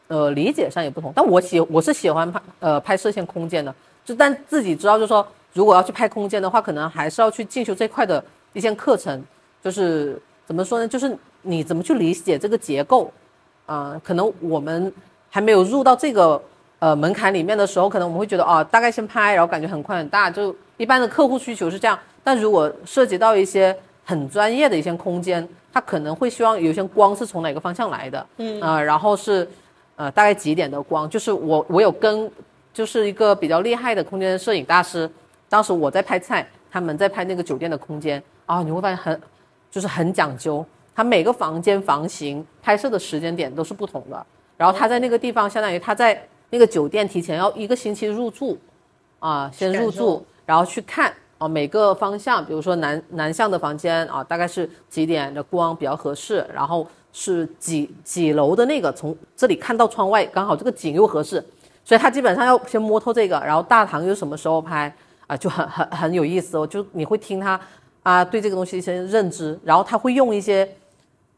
[0.08, 3.74] 呃理解上也不同，但我喜我是喜欢拍呃拍摄一些空间的，
[4.06, 9.24] 就但自己知道就是说，如果要去拍空间的话，可能还是要去进修这块的一些课程，
[9.64, 13.12] 就是怎么说呢，就是你怎么去理解这个结构。
[13.66, 14.94] 啊、可能我们
[15.30, 16.42] 还没有入到这个
[16.80, 22.00] 呃门槛里面的时候，可能我们会觉得哦，大概先拍，然后感觉很宽很大，就一般的客户需求是这样。
[22.24, 28.62] 但如果涉及到一些很专业的一些空间，它可能会希望有一些光是从哪个方向来的，嗯。
[28.62, 29.46] 啊、然后是
[29.98, 32.32] 呃大概几点的光，就是我我有跟
[32.72, 35.10] 就是一个比较厉害的空间摄影大师，
[35.50, 39.22] 当时我在拍菜，他们在拍那个酒店的空间啊、你会发现很
[39.70, 40.66] 就是很讲究。
[40.96, 48.58] 他每个房间房型拍摄的时间点都是不同的，然后他在那个地方，相当于他在那个酒店提前要一个星期入住，
[49.20, 56.88] 啊，先入住，然后去看啊每个方向，比如说南南向的房间啊，大概是几点的光比较合适，然后
[57.20, 61.44] 是几几楼的那个，从这里看到窗外刚好这个景又合适，
[61.84, 67.60] 所以他基本上要先摸透这个，然后大堂又什么时候拍啊，就很很很有意思哦，就你会听他
[68.04, 70.70] 啊对这个东西一些认知，然后他会用一些。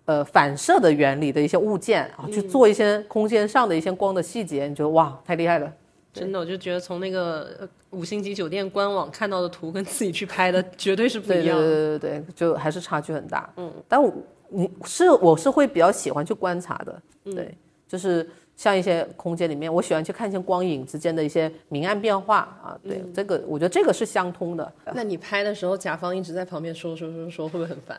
[0.05, 5.71] 呃，反射的原理的一些物件啊，去做一些空间上的一些光的细节，你觉得哇，太厉害了。
[6.11, 11.63] 真的，我就觉得从那个呃五星级酒店官网看到的图跟自己去拍的绝对是不对对一样的。
[11.63, 13.47] 对对对，就还是差距很大。
[13.57, 14.11] 嗯，但我
[14.49, 17.55] 你是我是会比较喜欢去观察的，对，
[17.87, 22.77] 就是像一些空间里面，我喜欢去看一些光影之间的一些明暗变化啊。
[22.83, 24.71] 对，这个我觉得这个是相通的。
[24.93, 27.97] 那你拍的时候，甲方一直在旁边说说说说，会不会很烦？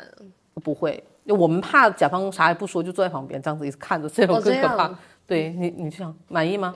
[0.62, 4.76] 不会，我们怕甲方啥也不说，就坐在旁边这样子一直看着，这种更可怕。
[4.76, 6.74] 样对你，你想满意吗？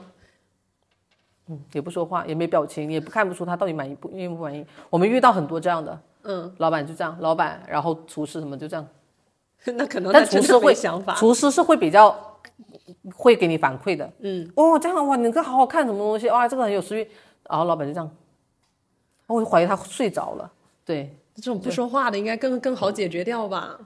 [1.47, 4.65] 嗯，也不说话，也没表情，也不看不出他到底满意不愿意不满意。
[4.89, 8.87] 我们遇到很多这样的，嗯，老板就这样，老板，然后厨师什么就这样，
[9.75, 11.15] 那可能但厨师会想法。
[11.15, 12.15] 厨师是会比较
[13.15, 14.11] 会给你反馈的。
[14.19, 17.07] 嗯，哦，这样哇，你这个好好看，什么东西哇，这个很有食欲。
[17.49, 18.09] 然后老板就这样，
[19.27, 20.51] 我就怀疑他睡着了。
[20.83, 23.77] 对，这种不说话的应该更更好解决掉吧？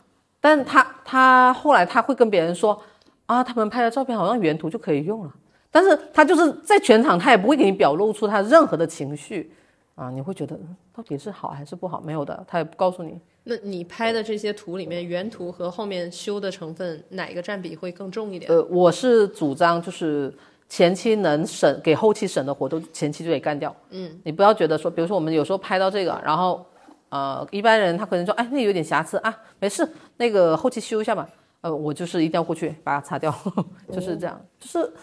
[0.42, 2.82] 但他他后来他会跟别人说
[3.26, 5.34] 啊，他们拍的照片好像原图就可以用了，
[5.70, 9.54] 但是他就是在全场他也不会给你表露出他任何的情绪
[10.00, 12.00] 啊，你会觉得嗯到底是好还是不好？
[12.00, 13.20] 没有的，他也不告诉你。
[13.44, 18.50] 那你拍的这些图里面，原图和后面修的成分哪个占比会更重一点？
[18.50, 20.34] 呃，我是主张就是
[20.70, 23.76] 前期能省给后期省的活都前期就得干掉。
[23.90, 26.66] 嗯，你不要觉得说，比如说我们有时候拍到这个，然后
[27.10, 29.86] 呃一般人他可能说，哎，那有点瑕疵啊，没事，
[30.16, 31.28] 那个后期修一下吧。
[31.62, 33.34] 呃，我就是一定要过去把它擦掉，
[33.92, 34.94] 就是这样，就是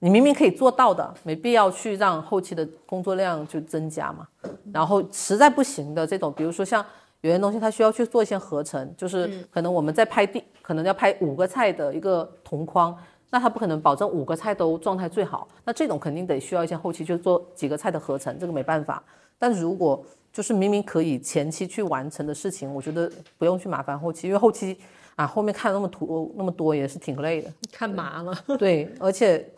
[0.00, 4.26] 你明明可以做到的，没必要去让后期的工作量就增加嘛。
[4.72, 6.84] 然后实在不行的这种，比如说像
[7.20, 12.96] 有些东西它需要去做一些合成，就是可能我们在拍地，可能要拍五个菜的一个同框，
[13.30, 19.02] 那它不可能保证五个菜都状态最好，那这种肯定得需要一些后期去做几个菜的合成，这个没办法。
[19.36, 24.78] 但如果就是明明可以前期去完成的事情，我觉得不用去麻烦后期，因为后期
[25.16, 27.52] 啊后面看那么图那么多也是挺累的。
[27.72, 28.32] 看麻了。
[28.58, 29.48] 对，而且，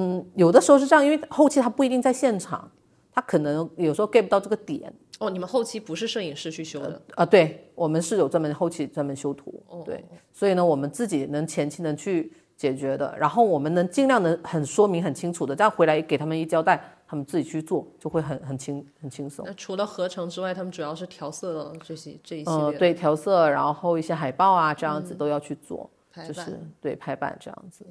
[0.00, 2.70] 嗯，有的时候是这样，因为后期他不一定在现场，
[3.12, 7.26] 他可能有时候 get 不到这个点哦，你们后期不是摄影师去修的，啊。
[7.26, 19.44] 对我们是有专门后期专门修图，对，所以呢，我们自己能前期能去解决的，然后我们能尽量能很说明很清楚的，这样回来给他们一交代，他们自己去做就会很很轻很轻松。
[19.46, 25.90] 那除了合成之外，他们主要是调色的这些这一系呃，列的对，调色，然后一些海报啊，这样子都要去做，
[26.26, 26.32] 就。
[26.32, 27.84] 是对排版这样子。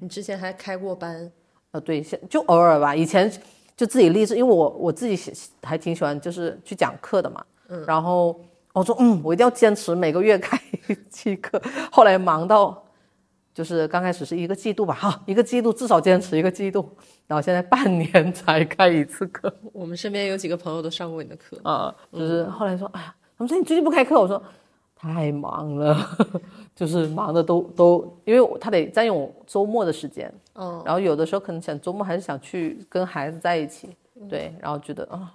[0.00, 1.30] 你之前还开过班，
[1.72, 2.94] 呃，对，现就偶尔吧。
[2.94, 3.30] 以前
[3.76, 7.44] 就自己励志，因为我我自己喜还挺喜欢，就是去讲课的嘛。
[7.68, 7.84] 嗯。
[7.86, 8.40] 然后
[8.72, 11.60] 我说，嗯，我一定要坚持每个月开一期课。
[11.92, 12.84] 后来忙到，
[13.54, 16.88] 就是刚开始是一个季度吧，哈，一个季度至少坚持一个季度，
[17.26, 19.52] 然后现在半年才开一次课。
[19.72, 21.58] 我们身边有几个朋友都上过你的课。
[21.62, 24.42] 啊、就是后来说，哎呀，他们说你最近不开课，我说，
[24.96, 25.94] 太忙了，
[26.74, 33.94] 就是忙的都都，因为他得占用周末的时间，嗯，然后有的时候可能想周末还是想去跟孩子在一起，
[34.28, 35.30] 对，然后觉得啊、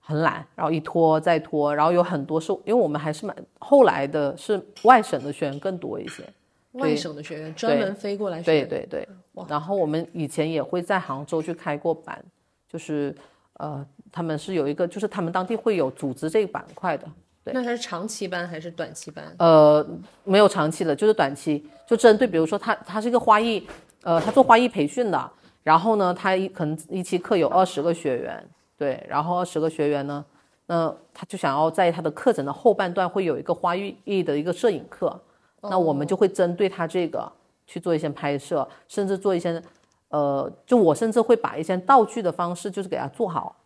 [0.00, 6.24] 很懒，然后一拖再拖，然后有很多是因为我们还是蛮后来的是外省的学员更多一些，
[6.72, 9.08] 外省的学员专门飞过来学，对对对，
[9.48, 12.20] 然后我们以前也会在杭州去开过班，
[12.68, 13.14] 就是
[13.58, 17.06] 呃他们是有一个就是他们当地会有组织这个板块的，
[17.44, 19.24] 对那他是长期班还是短期班？
[19.38, 19.84] 呃，
[20.24, 23.66] 没有长期的，就是短期，就针对比如说他他是一个花艺，
[24.02, 25.30] 呃，他做花艺培训的，
[25.62, 30.24] 然后呢，他一可能一期课有二十个学员，对，然后二十个学员呢，
[30.66, 35.20] 那他就想要在他的课程的后半段会有一个花艺的一个摄影课，
[35.62, 37.30] 那我们就会针对他这个
[37.66, 39.60] 去做一些拍摄，甚至做一些，
[40.10, 43.56] 呃，就我甚至会把一些道具的方式就是给他做好。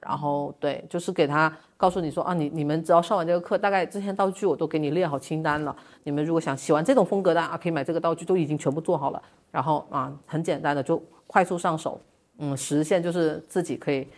[0.00, 5.76] 然后对，就是给他告诉你说啊，你你们只要上完这个课，大概这些道具我都给你列好清单了。
[6.04, 9.22] 你们如果想喜欢这种风格的啊，可以买这个道具，都已经全部做好了。
[9.50, 12.00] 然后啊，很简单的就快速上手，
[12.38, 14.08] 嗯，实现就是自己可以。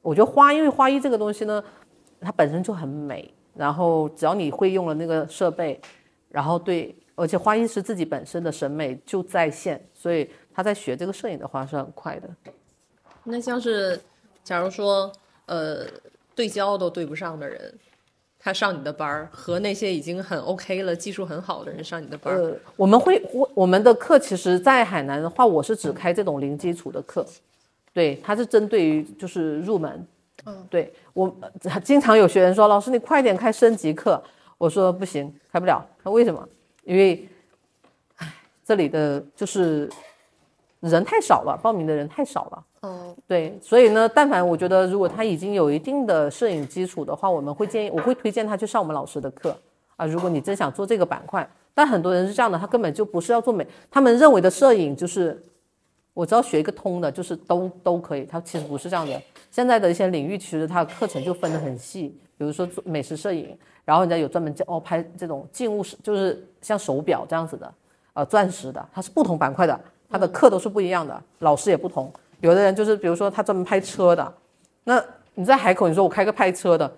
[0.00, 1.62] 我觉得花，因为花艺这个东西呢，
[2.20, 5.78] 它本身就很美，然后只要你会用了那个设备，
[6.30, 12.28] 然后对，而且花艺师自己本身的审美就在线，所以他在学这个摄影的话是很快的。
[13.24, 14.00] 那像是
[14.48, 15.12] 假如说
[15.44, 15.84] 呃
[16.34, 17.74] 对焦都对不上的人，
[18.38, 27.26] 他上你的班儿，和那些已经很 OK 了、技术很好的人上你的班儿，呃，我们会我我们的课其实，在海南的话，我是只开这种零基础的课，
[27.92, 30.06] 对，它是针对于就是入门。
[30.46, 34.22] 嗯，对我呃经常有学员说，老师你快点开升级课，
[34.56, 35.86] 我说不行，开不了。
[36.02, 36.48] 他为什么？
[36.84, 37.28] 因为，
[38.16, 38.34] 唉，
[38.64, 39.90] 这里的就是
[40.80, 42.64] 人太少了，报名的人太少了。
[42.82, 49.56] 哦，对，所以呢，但凡我觉得如果他已经有一定的摄影基础的话，我们会建议，我会推荐他去上我们老师的课
[49.96, 50.06] 啊。
[50.06, 55.44] 如果你真想做这个板块，但很多人是这样的，他根本就不是要做美，他们认为的摄影就是
[56.14, 58.24] 我只要学一个通的，就是都都可以。
[58.24, 59.20] 他其实不是这样的。
[59.50, 67.74] 现在的一些领域，其实它的课程就分得很细，比如说做美食摄影，然后人家有专门教哦拍这种静物，就是像手表这样子的，
[68.12, 72.12] 呃钻石的，它是不同板块的，它的课都是不一样的，老师也不同。
[72.40, 74.34] 有的人就是比如说他专门拍车的，
[74.84, 75.02] 那
[75.34, 76.90] 你在海口，你说我开个拍车的，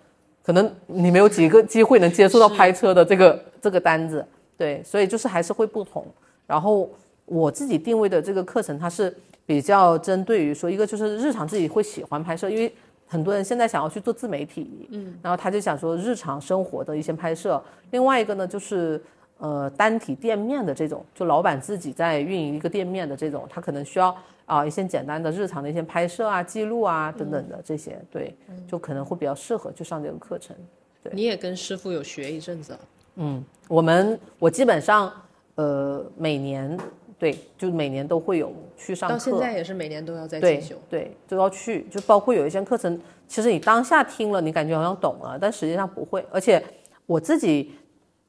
[0.45, 4.25] 可能你没有几个机会能接触到拍车的这个这个单子，
[4.57, 6.07] 对，所以就是还是会不同。
[6.47, 6.89] 然后
[7.25, 9.15] 我自己定位的这个课程，它是
[9.47, 12.73] 比较针对于说一个就是日常自己会喜欢拍摄，因为
[13.07, 17.63] 很多人现在想要去做自媒体，嗯，然后他就想说日常生活的一些拍摄。
[17.91, 19.03] 另外一个呢，就是
[19.41, 28.37] 呃单体店面的这种，就老板自己在运营一个店面的这种，他可能需要啊、一些简单的日常的一些拍摄啊、记录啊等等的这些，对，
[28.69, 30.57] 就可能会比较适合去上这个课程。
[31.03, 32.81] 对你也跟师傅有学一阵子啊，
[33.17, 35.13] 嗯，我们我基本上
[35.55, 36.77] 呃每年
[37.19, 39.15] 对，就每年都会有去上课。
[39.15, 40.75] 到现在也是每年都要在进修。
[40.89, 46.25] 对，都要去，就包括有一些课程，其实你当下听了，你感觉好像懂了，但实际上不会。
[46.31, 46.63] 而且
[47.07, 47.73] 我自己，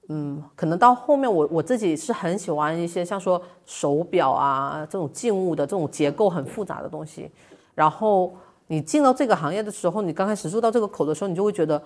[0.10, 7.32] 嗯，可能到后面我我自己是很喜欢一些像说手表啊这种静物的这种结构很复杂的东西。
[7.74, 8.34] 然后
[8.68, 11.82] 你进到这个行业的时候，你刚开始入到这个口的时候，你就会觉得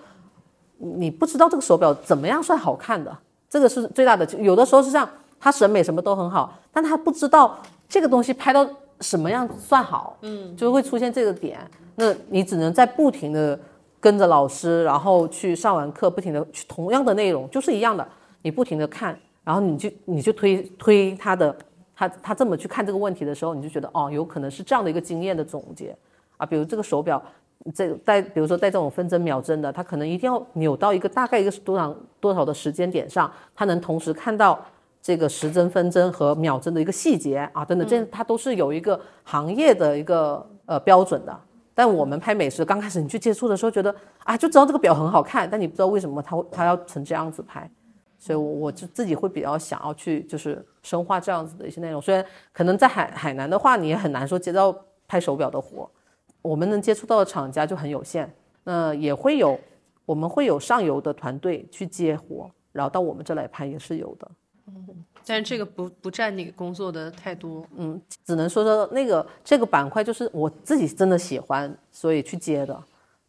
[0.78, 3.16] 你不知道这个手表怎么样算好看的，
[3.48, 4.24] 这个是最大的。
[4.38, 7.56] 有的时候是这样，他审美什么都很好，但他不知道
[7.88, 8.68] 这个东西拍到
[9.00, 11.58] 什么样算好，嗯，就会出现这个点。
[11.94, 13.58] 那你只能在不停的
[14.00, 18.06] 跟着老师，然后去上完课，不停的去同样的内容就是一样的，
[18.42, 21.56] 你不停的看，然后你就你就推推他的
[21.94, 25.96] 他他这么去看这个问题的时候，你就觉得哦，有可能是这样的一个经验的总结
[26.36, 27.22] 啊，比如这个手表。
[27.74, 34.60] 这在比如说在这种分针秒针的，它可能一定要扭到一个大概一个多少多少的时间点上，它能同时看到
[35.02, 41.36] 这个时针、分针和秒针的一个细节啊，等等，这它都是有一个行业的一个呃标准的。
[41.76, 47.70] 但我们拍美食，刚开始你去接触的时候，觉得啊，就知道这个表很好看，但你不知道为什么它它要成这样子拍，
[48.18, 52.00] 所以我我就自己会比较想要去就是深化这样子的一些内容。
[52.00, 54.74] 虽然可能在海海南的话，你也很难说接到
[55.06, 55.86] 拍手表的活。
[56.40, 58.34] 我们能接触到的厂家就很有限，
[58.64, 59.60] 那也会有，
[60.06, 64.30] 我们会有上游的团队去接活，然后到我们这来拍也是有的。
[65.26, 67.66] 但是这个不不占你工作的太多。
[67.76, 72.80] 嗯，只能说说那个这个板块就是我自己真的喜欢，所以去接的。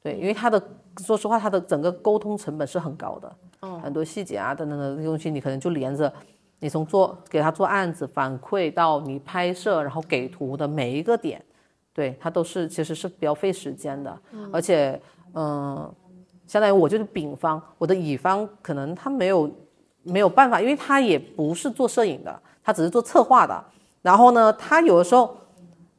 [0.03, 0.61] 对，因为它的
[0.99, 6.11] 说实话，它的整个沟通成本是很高的，哦很多细节啊等等的东西，你可能就连着
[6.59, 11.43] 你从做给他做案子反馈到你拍摄，然后给图的每一个点。
[11.93, 14.15] 对，它都是其实是比较费时间的，
[14.53, 15.01] 而且，
[15.33, 15.91] 嗯、
[16.45, 19.51] 相当于我就是丙方，我的乙方可能他没有
[20.07, 23.63] 没有办法，因为他也不是做摄影的，他只是做策划的。
[24.01, 25.37] 然后呢，他有的时候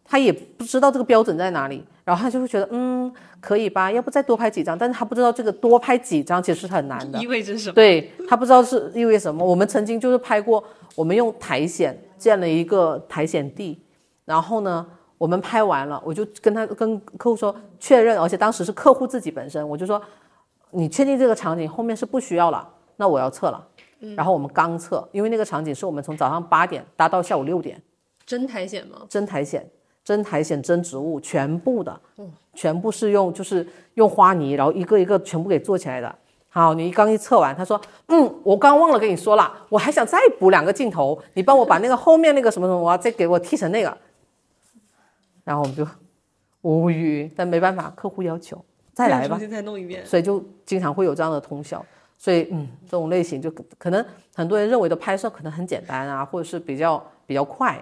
[0.05, 4.79] 他也不知道这个标准在哪里，然后他就会觉得，嗯，可以吧，要不再多拍几张？
[4.79, 7.27] 但是他不知道这个多拍几张其实是很难的意。
[7.27, 7.75] 味着什么？
[7.75, 9.45] 对他不知道是因为什么。
[9.45, 10.63] 我们曾经就是拍过，
[10.95, 13.79] 我们用苔藓建了一个苔藓地，
[14.25, 14.87] 然后呢，
[15.19, 20.01] 我们拍完了，我就跟他跟客户说确认，而且当时是客户自己本身，我就说
[20.71, 22.67] 你确定这个场景后面是不需要了，
[22.97, 23.63] 那我要撤了。
[24.17, 27.83] 然后我们刚测，因为那个场景是我们从早上八点搭到下午六点，
[28.25, 29.03] 真苔藓吗？
[29.09, 29.65] 真苔藓、
[30.05, 32.01] 真苔藓、真植物，全部的，
[32.55, 36.15] 全部是用就是用花泥，然后一个一个全部给做起来的。
[36.51, 43.97] 好，你刚一测完，他说，嗯，我刚忘了跟你说了，我还想再补两个镜头，你帮我把那个后面那个什么什么，我要再给我剃成那个。
[45.45, 45.87] 然后我们就
[46.63, 50.05] 无语，但没办法，客户要求再来吧 重，新再弄一遍。
[50.07, 51.85] 所以就经常会有这样的通宵。
[52.19, 54.05] 所以，嗯，这种类型就可可能
[54.35, 57.81] 很多人认为的拍摄可能很简单啊，或者是比较比较快，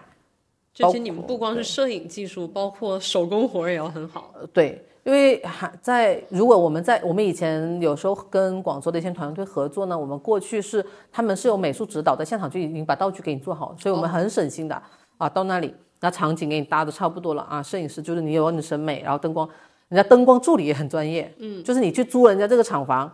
[0.75, 4.35] 就其实你们不光是摄影技术，包括手工活也要很好。
[4.39, 14.83] 呃对，因为还在如果我们在我们以前有时候跟广州的一些团队合作呢，我们过去是他们是有美术指导在现场就已经把道具给你做好，所以我们很省心的、
[15.17, 19.49] 啊，到那里那场景给你搭的差不多了啊，摄影师就是你有你的审美，然后灯光，
[19.89, 23.11] 人家灯光助理也很专业，嗯，就是你去租人家这个厂房。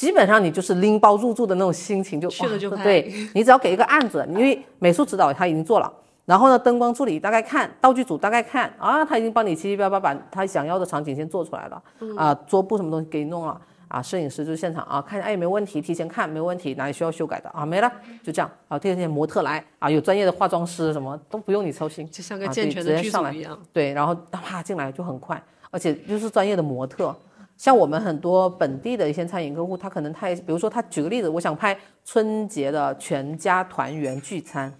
[0.00, 5.92] 基本上你就是拎包入住的那种心情就，哇去了就拍对你只要给一个案子，因为美术指导他已经做了，
[6.24, 11.82] 然后呢，灯光助理大概看，道具组大概看啊，他已经帮你七七八八把他想要的场景先做出来了，
[12.16, 23.58] 啊，桌布什么东西给你弄了，啊，摄影师就现场啊，看哎没问题，提前看没问题，哪里需要修改的啊没了，就这样，啊，第二天模特来啊，有专业的化妆师什么都不用你操心，就像个健全的剧组一样。
[23.70, 27.14] 对，然后啪进来就很快，而且就是专业的模特。
[27.60, 34.72] 像我们很多本地的一些餐饮客户，他可能他也，比如说他举个例子，我想拍春节的全家团圆聚餐，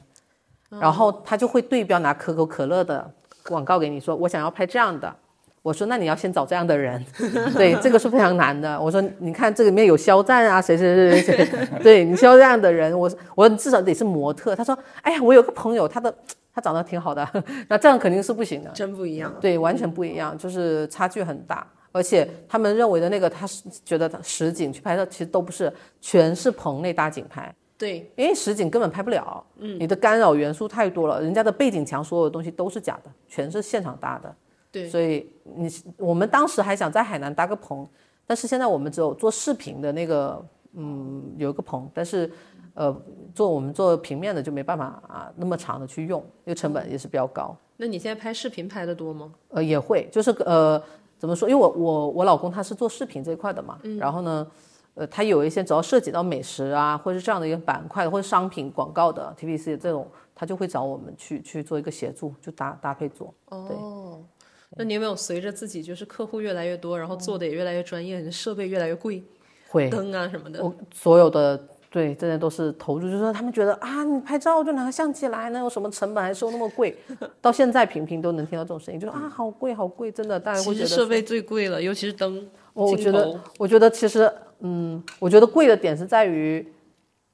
[0.70, 3.12] 然后他就会对标拿可口可乐的
[3.46, 5.14] 广告给你说，我想要拍这样的。
[5.60, 7.04] 我说那你要先找这样的人，
[7.52, 8.80] 对，这个是非常难的。
[8.80, 12.98] 我说你看这里面有肖战啊，谁谁谁谁谁，对你需要这样的人。
[12.98, 14.56] 我我说你至少得是模特。
[14.56, 16.14] 他说，哎呀，我有个朋友，他的
[16.54, 17.28] 他长得挺好的，
[17.68, 18.70] 那这样肯定是不行的。
[18.70, 19.30] 真不一样。
[19.38, 21.66] 对，完全不一样，就是差距很大。
[21.92, 29.44] 而且他们认为的那个，他是觉得实景去拍摄，其实都不是，全是棚内搭景拍，对，因为实景根本拍不了。
[29.58, 34.34] 嗯，你的干扰元素太多了，人家的背景墙所有的东西都是假的，全是现场搭的。
[34.72, 37.84] 对所以你我们当时还想在海南搭个棚，
[38.24, 42.30] 但是现在我们只有做视频的那个，嗯，有一个棚，但是
[42.74, 42.96] 呃，
[43.34, 47.56] 做我们做平面的就没办法啊那么长的去用，因为成本也是比较高。
[47.76, 49.32] 那你现在拍视频拍的多吗？
[49.48, 50.80] 呃，也会，就是呃，
[51.20, 51.46] 怎么说？
[51.46, 54.46] 因为我我我老公他是做视频这一块的嘛，然后呢，
[54.94, 63.34] 呃，他有一些只要涉及到美食啊，或者是这样的一个板块，或者商品广告的 TVC 这种，他就会找我们去去做一个协助，就搭搭配做。
[63.50, 64.24] 哦，
[64.70, 69.22] 那你有没有随着自己就是客户越来越多，然后做的也越来越专业，设备越来越贵，
[69.68, 70.64] 会，灯啊什么的？
[70.64, 76.96] 我所有的对真的都是投入，就是说他们觉得啊，你拍照就拿个相机来，那有什么成本还收那么贵？
[77.40, 82.48] 到现在频频都能听到这种声音，就是啊，好贵好贵，真的，大家会其觉设备最贵了，尤其是灯。
[82.72, 86.64] 我我觉得，我觉得其实，嗯，我觉得贵的点是在于，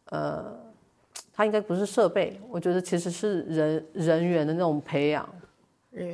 [0.07, 0.43] 呃，
[1.35, 5.29] 它应该不是设备，我觉得其实是人人员的那种培养。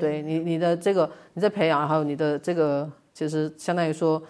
[0.00, 4.20] 对你你的这个你在培养，还有你的这个，其实相当于说，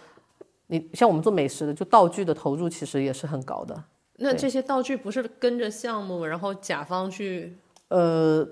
[0.67, 3.85] 你像我们做美食的，就道具的投入其实也是很高的。
[4.23, 7.57] 那这些道具不是跟着项目，然后甲方去
[7.89, 8.47] 呃，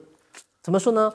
[0.60, 1.12] 怎么说呢？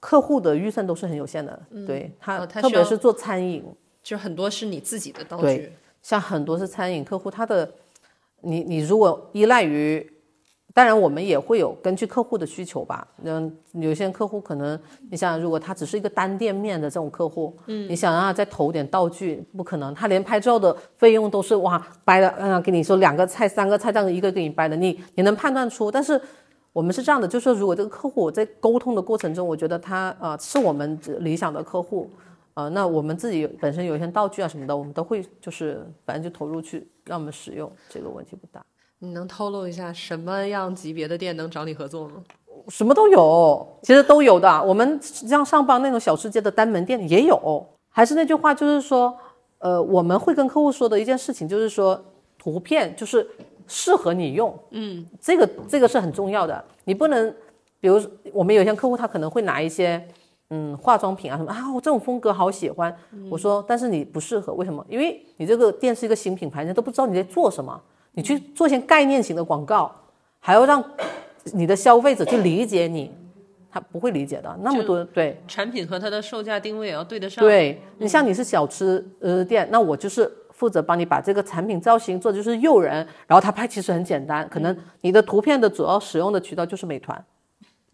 [0.00, 3.64] 客户的预算都是很有限的，对他，特别是做餐饮，
[4.02, 5.72] 就很多是你自己的道具。
[6.02, 7.72] 像很多是餐饮客户，他的
[8.40, 10.11] 你你如果依赖于，
[10.74, 13.06] 当然我们也会有根据客户的需求吧。
[13.22, 14.78] 嗯，有些客户可能
[15.10, 26.20] 你想，如果他只是一个单店面的这种客户，嗯，你想让他再投点道具，不可能，他连拍照的费用都是哇掰的，嗯，跟你说两个菜、三个菜这样一个给你掰的，你你能判断出，但是。
[26.74, 32.08] 我们是这样的，就是说，如果这个客户在沟通的过程中，我觉得他呃是我们理想的客户，
[32.54, 38.64] 呃，那我们自己本身有一些道具啊什么的，我们都会就是反正就投入去让我们使用，这个问题不大。
[39.04, 42.22] 你能透露一下什么样级别的店能找你合作吗？
[42.68, 44.62] 什么都有，其实都有的。
[44.62, 47.66] 我们像上邦那种小吃街的单门店也有。
[47.90, 49.12] 还是那句话，就是说，
[49.58, 52.00] 呃，我们会跟客户说的一件事情，就是说，
[52.38, 53.28] 图片就是
[53.66, 56.64] 适合你用，嗯，这个这个是很重要的。
[56.84, 57.34] 你不能，
[57.80, 58.00] 比如
[58.32, 60.00] 我们有些客户他可能会拿一些。
[60.54, 62.94] 嗯化妆品啊什么啊，我这种风格好喜欢。
[63.30, 64.84] 我说，但是你不适合，为什么？
[64.86, 67.80] 因为你这个店是一个新品牌，人家都不知道你在做什么，
[68.12, 69.94] 你去做一些概念型的广告，
[70.38, 70.82] 还要让
[71.52, 73.10] 你的消费者去理解你，
[73.70, 74.56] 他不会理解的。
[74.60, 75.40] 那么多对。
[75.48, 77.42] 产品和它的售价定位也要对得上。
[77.42, 82.94] 对你像你是小吃呃店，那我就是负责帮你把这个产品造型做的就是诱人，
[83.26, 87.24] 然后他拍其实很简单，可能你的图片的主要使用的渠道就是美团，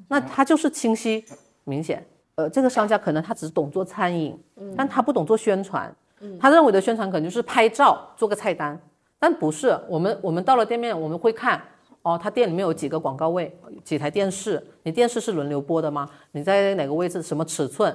[0.09, 1.25] 那它就是清晰
[1.65, 2.05] 明显。
[2.35, 4.39] 呃，这个商家可能他只懂做餐饮，
[4.77, 5.93] 但他不懂做宣传，
[6.39, 8.81] 他认为的宣传可能就是拍照做个菜单，
[9.19, 9.79] 但不是。
[9.89, 11.63] 我们我们到了店面，我们会看
[12.03, 13.55] 哦，他店里面有几个广告位，
[13.85, 16.09] 几台电视，你电视是轮流播的吗？
[16.33, 17.23] 你在哪个位置？
[17.23, 17.95] 什么尺寸？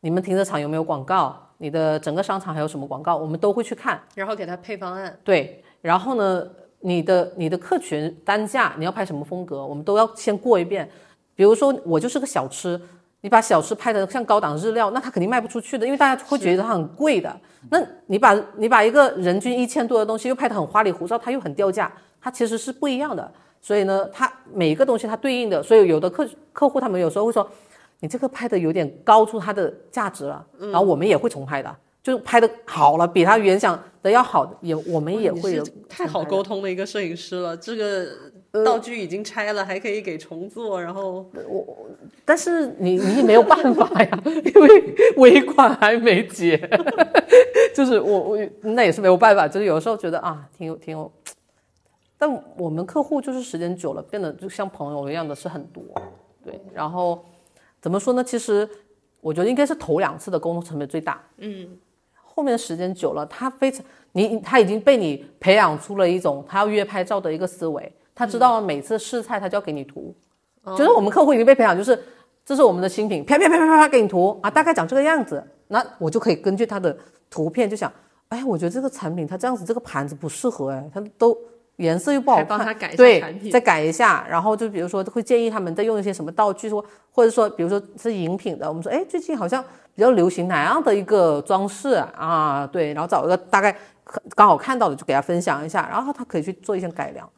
[0.00, 1.38] 你们停车场有没有广告？
[1.58, 3.16] 你的整个商场还有什么广告？
[3.16, 4.02] 我们都会去看。
[4.14, 5.16] 然后给他配方案。
[5.22, 6.44] 对，然后呢，
[6.80, 10.90] 你的你的客群单价，你要拍什么风格，我们都要先过一遍。
[11.34, 12.80] 比如说我就是个小吃，
[13.22, 17.34] 你把小吃拍的像高档日料，那它肯定卖不出去的，因为大家会觉得它很贵的。
[17.70, 23.32] 那你把你把一个人均一千多的东西又拍得很花里胡哨，它又很掉价，它其实是不一样的。
[23.60, 27.48] 所以呢，它每一个东西它对应的，所以有的客客户他们有时候会说，
[28.00, 37.56] 你这个拍的有点高出它的价值了，然后我们也会重拍的，就是拍的好了，比他原想的要好，也我们也会有太好沟通的一个摄影师了。
[37.56, 38.08] 这个
[38.64, 41.88] 道具已经拆了，还可以给重做，然后我
[42.24, 46.58] 但是你你也没有办法呀，因为尾款还没结，
[47.74, 51.10] 就是我我那也是没有办法，就是有时候觉得啊，挺有挺有，
[52.18, 55.82] 但我们客户就是时间久了，变得就像朋友一样的是很多，
[56.44, 57.24] 对，然后
[57.80, 58.22] 怎么说呢？
[58.22, 58.68] 其实
[59.22, 61.66] 我觉得应该是头两次的沟通成本最大，嗯，
[62.12, 63.82] 后面时间久了，他非常
[64.12, 70.14] 你他已经被你培养出了一种他要约拍照的一个思维，他知道每次试菜他就要给你涂，
[70.76, 71.98] 就是我们客户已经被培养，就是
[72.44, 74.38] 这是我们的新品，啪啪啪啪啪啪给你涂。
[74.42, 76.96] 啊，大概长这个样子，那我就可以根据他的
[77.30, 77.90] 图片就想，
[78.28, 81.36] 哎，我觉得这个产品它这样子这个盘子不适合，哎，它都
[81.76, 93.74] 颜色又不好还看，帮他改一下对再改一下，然后就比如说会建议他们再用一些什么道具，说或者说比如说是饮品的，我们说哎最近好像比较流行哪样的一个装饰啊，对，然后找一个大概
[94.34, 97.28] 刚好看到的就给他分享一下，然后他可以去做一些改良。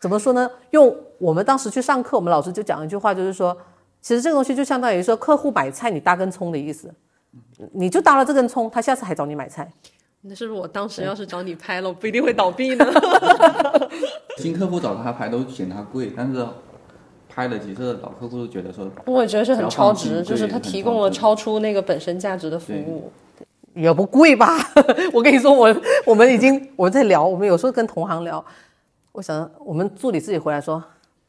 [0.00, 0.50] 怎么说呢？
[0.70, 3.56] 用我们当时去上课，我们老师就讲一句话，就是说，
[4.00, 6.92] 其实这个东西就相当于说客户买菜你搭根葱的意思，
[7.72, 9.70] 你就搭了这根葱，他下次还找你买菜。
[10.22, 12.84] 那是不是我当时要是找你拍了，我不一定会倒闭呢？
[14.38, 16.46] 新客户找他拍都嫌他贵，但是
[17.28, 23.10] 拍了几次老客户都觉得说，我觉得是很超值，就是他提供了超超出那个本身价值的服务。
[23.74, 24.56] 也不贵吧？
[25.12, 25.74] 我跟你说，我
[26.06, 28.42] 我们已经我们在聊，我们有时候跟同行聊，
[29.16, 30.82] 我想我们助理自己回来说，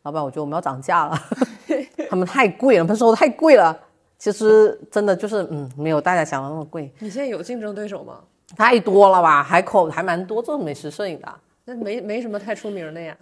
[0.03, 1.17] 老板，我觉得我们要涨价了，
[2.09, 3.75] 他们太贵了，他们说的太贵了。
[4.17, 8.19] 其实真的就是嗯，没有大家想的那么贵，你现在有竞争对手吗？
[8.57, 9.41] 太多了吧？
[9.41, 11.33] 海口还蛮多做美食摄影的。
[11.63, 13.17] 那没没什么太出名的呀。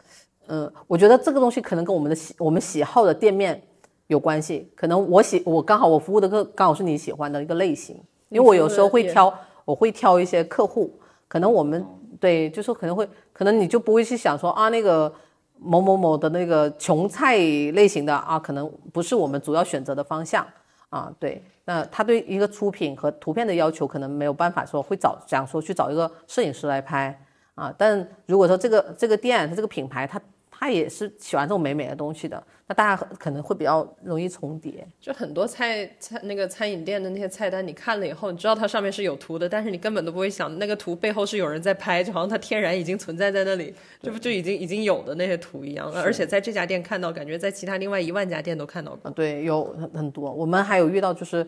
[0.47, 3.61] 嗯，我觉得这个东西可能跟我们的喜我们喜好的店面
[4.07, 4.71] 有关系。
[4.75, 9.31] 可能我喜我刚好我服务的个刚好是你喜欢的一个类型，因为我有时候会挑，
[9.63, 10.91] 我会挑一些客户，
[11.27, 11.85] 可能我们
[12.25, 15.13] 对，就说可能会，可能你就不会去想说啊那个
[15.59, 20.43] 某某某的那个琼菜类型的啊，可能不是我们主要选择的方向
[20.89, 21.13] 啊。
[21.19, 27.15] 对，那他对一个出品和图片的要求可能没有办法说会找想说去找一个摄影师来拍
[27.53, 27.71] 啊。
[27.77, 30.19] 但如果说这个这个店它这个品牌它
[30.49, 34.87] 他也是喜欢这种美美的东西的，那大家可能会比较容易重叠。
[34.99, 45.91] 就很多菜菜那个餐饮店的那些菜单，你看了以后，你知道它上面是有图的，但是你根本都不会想那个图背后是有人在拍，就好像它天然已经存在在那里，这不就已经已经有的那些图一样。
[45.93, 49.11] 而且在这家店看到，感觉在其他另外一万家店都看到过。
[49.11, 50.31] 啊，对，有很很多。
[50.31, 51.45] 我们还有遇到就是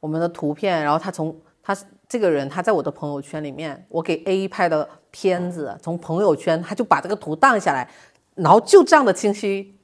[0.00, 1.76] 我们的图片，然后他从他
[2.08, 7.88] 这个人他在我的朋友圈里面，我给 A 拍的片子，从朋友圈他就把这个图荡下来，
[8.34, 9.75] 然后就这样的清晰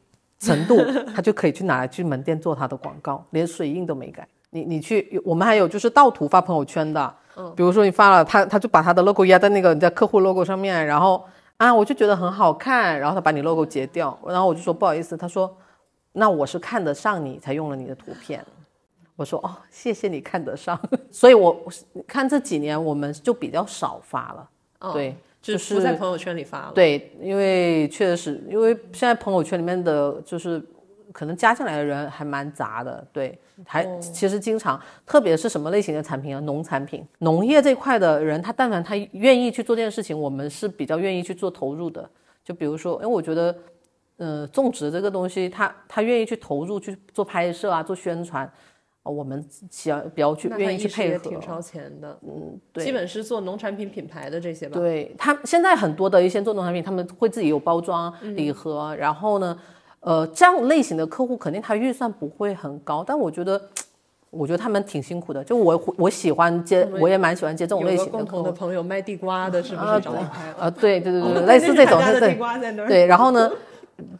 [0.43, 0.77] 程度，
[1.15, 4.27] 他就可以去拿来去门店做他的广告，连水印都没改。
[4.51, 11.25] 你你去，我们还有就是盗图发朋友圈的，嗯，比如说你发了他，他就把他的 logo 压在那个你的客户 logo 上面，然后
[11.57, 15.57] 啊，我就觉得很好看，然后他把你 logo 截掉，然后我就说不好意思，他说
[16.13, 18.45] 那我是看得上你才用了你的图片。
[19.17, 20.79] 我说哦，谢谢你看得上，
[21.11, 21.57] 所以我
[22.07, 24.49] 看这几年我们就比较少发了，
[24.81, 24.93] 哦。
[24.93, 26.73] 对，就就是不在朋友圈里发了。
[26.73, 30.63] 对，因为确实，因为现在朋友圈里面的就是
[31.13, 33.37] 可能加进来的人还蛮杂的，对，
[33.67, 42.09] 还其实经常，特别是什么类型的产品啊，农产品、农业这块的人，他但凡他愿意去做这件事情，我们是比较愿意去做投入的。
[42.45, 43.55] 就比如说，因为我觉得，
[44.17, 48.51] 呃，种植这个东西，他他愿意去投入去做拍摄啊，做宣传。
[49.05, 51.31] 呃我们喜欢比较去愿意去配合。
[51.31, 54.79] 挺超前的，嗯，对，基本是做农产品品牌的这些吧。
[54.79, 59.59] 对他现在很多的一些做农产品，他们会自己有包装、礼盒，然后呢，
[60.01, 63.61] 呃，这样类型的客户肯定他预算不会很高，但我觉得，
[64.31, 65.43] 我觉得他们挺辛苦的。
[65.43, 68.53] 就我我喜欢接，我也蛮喜欢接这种类型的客户共同的。
[68.53, 70.57] 朋友卖地瓜的，是不啊是找你拍了？
[70.61, 72.89] 啊，对对对对，哦类似这种，对地瓜在那儿。
[72.89, 73.05] 对。
[73.07, 73.51] 然后呢，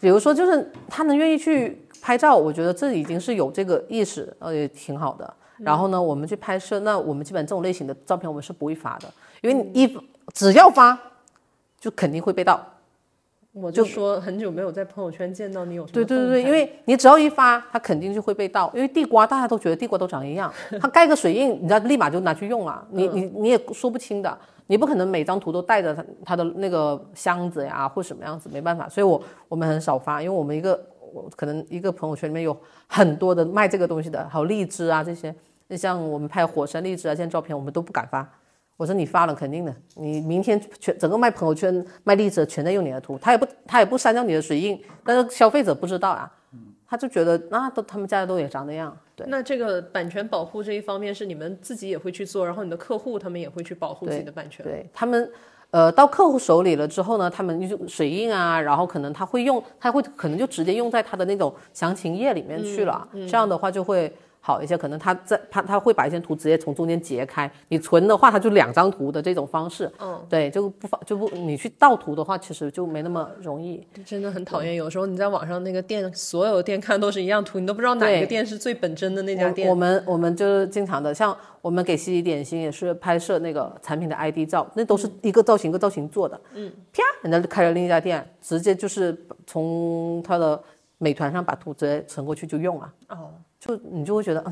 [0.01, 5.35] 比如说就是他们愿意去拍照，我觉得这已经是有这个意识，呃，也挺好的。
[5.59, 9.09] 然后呢，我们去拍摄，那我们基本这种类型的照片我们是不会发的，
[9.41, 9.99] 因为你一
[10.35, 10.99] 只要发，
[11.79, 12.61] 就肯定会被盗。
[13.53, 18.73] 我就说很久没有在朋友圈见到你有什么对对对对，因为你只要一发，它肯定就会被盗。
[18.75, 24.37] 因为地瓜大家都觉得地瓜都长一样， 它盖个水印，你知道立马就拿去用了，你你你也说不清的，
[24.69, 28.89] 你不可能每张图都带着它它的那个箱子呀或什么样子，没办法。
[28.89, 30.83] 所以我我们很少发，因为我们一个
[31.13, 32.57] 我可能一个朋友圈里面有
[32.87, 35.35] 很多的卖这个东西的，还有荔枝啊这些，
[35.69, 38.29] 那像我们拍火山荔枝啊这些照片，我们都不敢发。
[38.79, 46.33] 我说你发了肯定的，你明天全整个卖朋友圈卖荔枝的全在用你的图，他也不他也不删掉你的水印，但是消费者不知道啊，
[46.89, 54.65] 他就觉得那都他们家的都也长那样，对那这个版权保护这一方面是你们自己也会去做，然后你的客户他们也会去保护自己的版权。
[54.65, 55.31] 对，他们
[55.73, 64.11] 呃到客户手里了之后呢，他们就水印啊，然后可能他会用，他会可能就直接用在他的那种详情页里面去了，这样的话就会。
[64.45, 73.87] 好一些，可能他在他他会把一些图直接从中间截开，你存的话，它就两张图的这种方式，嗯，对，就不方就不你去盗图的话，其实就没那么容易。
[74.05, 74.75] 真的很讨厌。
[74.75, 79.69] 有时候你在网上那个店，所有店看都是一样图，你都不知道哪对个店是最本真的那家店。
[79.69, 86.41] 我们我们就是经常的，像我们给西西点心也是拍摄那个产品的 ID 照，那都是一个造型一个造型做的。
[86.55, 89.17] 嗯，啪，人家就开了另一家店，直接就是
[89.47, 90.61] 从他的
[90.99, 92.93] 美团上把图直接存过去就用了。
[93.11, 93.31] 哦，
[93.65, 94.43] 就你就会觉得，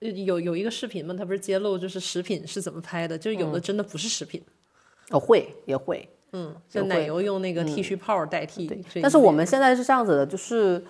[0.00, 4.40] 嗯，有有一个视频嘛，他不是揭露就是食品是怎么拍的，就是有的真的不是食品，
[5.10, 8.70] 哦会也会，嗯，也会像奶油用那个剃须泡代替。
[9.02, 10.80] 但是我们现在是这样子的，就是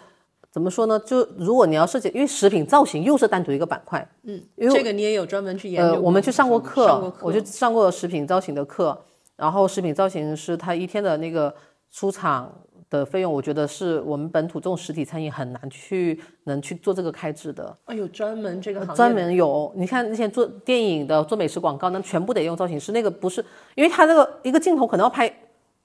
[0.50, 0.98] 怎么说呢？
[1.00, 9.02] 就如果你要设计，因为食品造型又是单独一个板块，嗯，因为这个你也有专门去研究呃，我们去上过课，我就上过食品造型的课，
[9.36, 11.54] 然后食品造型师他一天的那个
[11.90, 12.54] 出厂
[12.88, 17.76] 的费用，我觉得是我们本土这种实体餐饮很难去能去做这个开支的。
[17.86, 25.32] 哎有专门这个行业专门有，你看那些做电影的、做美食广告，那全部得用造型师，那个不是，因为他那个一个镜头可能要拍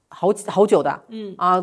[0.09, 1.59] 好几好久的，嗯啊，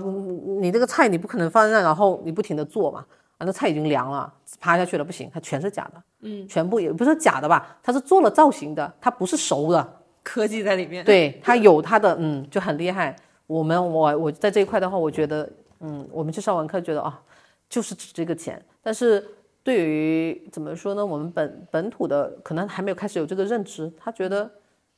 [0.60, 3.04] 你这个菜你不可能放在那，然后你不停的做嘛，
[3.36, 9.86] 啊，那菜已经凉了，趴下去了，不行，它全是假的，嗯，全部也不是假的吧，它是做了造型的，它不是熟的，
[10.22, 11.04] 科技在里面。
[11.04, 13.14] 对，它有它的，嗯，就很厉害。
[13.48, 17.20] 我们我我在这一块的话，我觉得，嗯，我们去上完课觉得啊，
[17.68, 18.62] 就是值这个钱。
[18.82, 19.26] 但是
[19.64, 24.48] 对于怎么说呢，我们本本土的可能还没有开始有这个认知，他觉得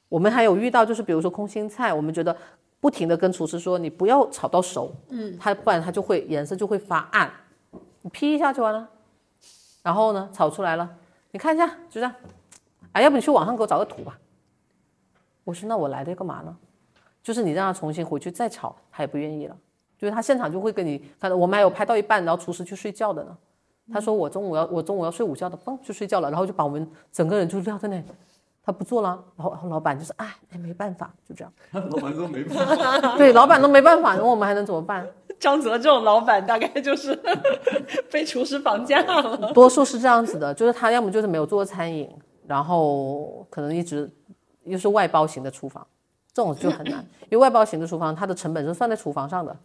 [0.08, 2.36] 我们还有遇到就是比如说空心菜，我们觉得
[2.80, 7.30] 不停的跟厨师说你不要炒到熟，嗯，它不然它就会颜色就会发暗，
[8.02, 8.88] 你劈一下就完了。
[9.82, 10.90] 然后呢，炒出来了，
[11.30, 12.12] 你看一下，就这样。
[12.92, 14.18] 哎，要不你去网上给我找个图吧。
[15.44, 16.56] 我说那我来这干嘛呢？
[17.22, 19.56] 就是你让他重新回去再炒，他也不愿意了。
[19.98, 23.36] 就是他现场就会跟你，看我们还有拍到一半，然后厨师去睡觉的呢。
[23.92, 28.04] 他说我中午要我中午要睡午觉的，嘣就睡觉了，然后就把我们整个人就撂在那里，
[28.62, 29.22] 他不做了。
[29.36, 31.52] 然后然后老板就是哎哎没办法，就这样。
[31.90, 35.06] 老板说没办法，对，老板都没办法，那我们还能怎么办？
[35.40, 37.18] 张泽这种老板大概就是
[38.12, 39.52] 被厨师绑架了。
[39.52, 42.08] 多数是这样子的，就是他要么就是没有做过餐饮，
[42.46, 44.10] 然后可能一直
[44.64, 45.86] 又是外包型的厨房，
[46.32, 49.56] 这种就很难，因为外包型的厨房它的成本是算在厨房上的，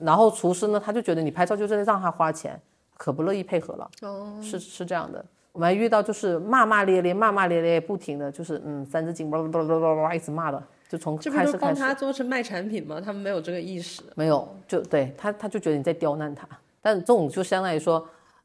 [0.00, 2.60] 然后厨师呢他就觉得你拍照就是在让他花钱，
[2.96, 5.24] 可不乐意配合了，哦，是是这样的。
[5.52, 13.00] 我们还遇到就是骂骂咧咧、骂骂咧咧，不停的就是嗯三字经叭叭叭叭叭叭一直骂的，就从开始开始帮他做成卖产品吗？
[13.00, 14.02] 他们没有这个意识。
[14.16, 16.46] 没有，就对他，他就觉得你在刁难他。
[16.82, 18.04] 但这种就相当于说，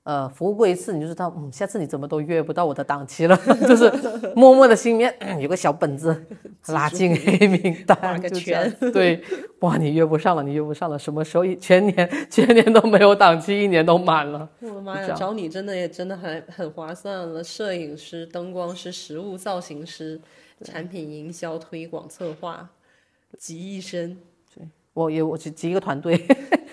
[0.10, 3.38] 呃，服务过一次你就知道，嗯，下次你怎么都约不到我的档期了，
[3.68, 3.88] 就是
[4.36, 6.26] 默默的心里面、嗯有个小本子，
[6.70, 8.20] 拉进黑名画单。
[8.91, 9.24] 对，
[9.60, 14.49] 哇，你约不上了，你约不上了，什么时候一全年全年都没有档期，一年都满了。
[14.62, 17.43] 我的妈呀，找你真的也真的很很划算了。
[17.43, 20.20] 摄影师、灯光师、实物造型师、
[20.64, 22.68] 产品营销、推广策划，
[23.38, 24.18] 集一身。
[24.55, 26.18] 对我也我集集一个团队，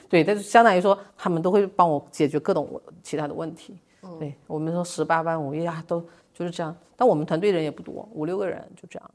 [0.08, 3.76] 对，但是相当于说他们都会帮我解决各种其他的问题。
[4.18, 6.00] 对我们说十八般武艺啊，都
[6.32, 6.74] 就是这样。
[6.94, 9.10] 但我们团队人也不多，五六个人就这样。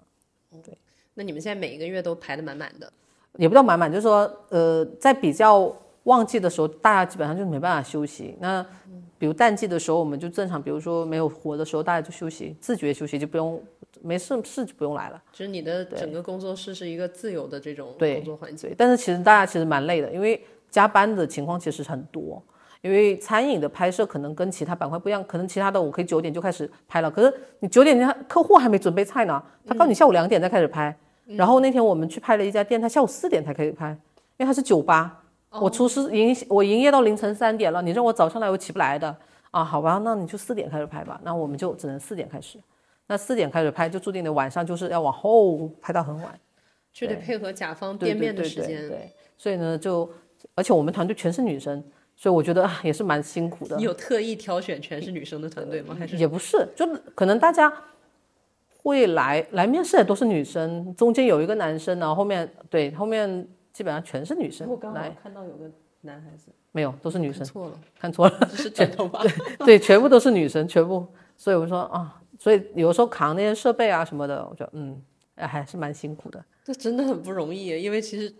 [0.64, 0.78] 对
[1.14, 2.92] 那你们现在每一个月都排的满满的，
[3.38, 5.74] 也不叫满满，就是说，呃，在比较
[6.04, 8.36] 旺季的时候，大家基本上就没办法休息。
[8.40, 8.66] 那
[9.18, 13.64] 比如淡季的时候，我们就正常，比如说没有活的时候，大家就休息，自觉休息，就不用
[14.02, 15.24] 没事事就不用来了。
[15.32, 18.70] 就是你的整个工作室是一个自由的这种工作环境。
[18.70, 22.44] 对，但是其实大家其实蛮累的，因为加班的情况其实很多。
[22.82, 30.98] 因为餐饮的拍摄可能跟其他板块不一样，可能其他的我可以九点就开始拍了，可是你九点他客户还没准备菜呢，他告诉你下午两点再开始拍。
[31.28, 33.98] 然后那天我们去拍了一家店，他下午四点才可以拍，因
[34.40, 39.16] 为他是酒吧，我厨师营我营业到凌晨三点了，你让我早上来我起不来的
[39.52, 42.58] 啊，好吧，那你就四点开始拍吧，那我们就只能四点开始。
[43.06, 46.40] 那四点开始拍，就注定的晚上就是要往后拍到很晚。
[46.92, 48.90] 就得配合甲方对店面的对对时间。
[48.90, 50.10] 对，所以呢，就
[50.56, 51.84] 而且我们团队全是女生，
[52.16, 53.84] 所以我觉得啊也是蛮辛苦的你。
[53.84, 55.96] 有特意挑选全是女生的团队吗？
[55.98, 57.72] 还是也不是，就可能大家
[58.84, 65.70] 会来来面试的都是女生，中间有一个男生然，后后面对后面基本上全是女生我刚看到有个
[66.02, 69.24] 男孩子，没有都是女生，看错了，看错了，是卷头发。
[69.66, 71.06] 对，全部都是女生，全部，
[71.38, 75.00] 所以我说啊，所以有时候扛那些设备啊什么的，我觉得嗯，
[75.36, 76.44] 哎还是蛮辛苦的。
[76.64, 78.34] 这真的很不容易，因为其实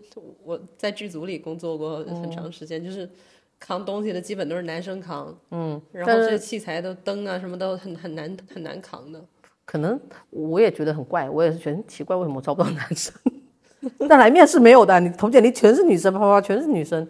[0.44, 3.08] 我在剧组里工作过很嗯长时间，就是
[3.58, 9.20] 扛东西的基本都是男生扛，嗯，然后这器材的灯啊什么都很很难很难扛的。
[9.64, 9.98] 可能
[10.30, 13.14] 我也觉得很怪，我也是觉得奇怪，为什么我招不到男生？
[14.08, 17.04] 但来面试没有的，你投简历全是女生，啪啪啪全是女生。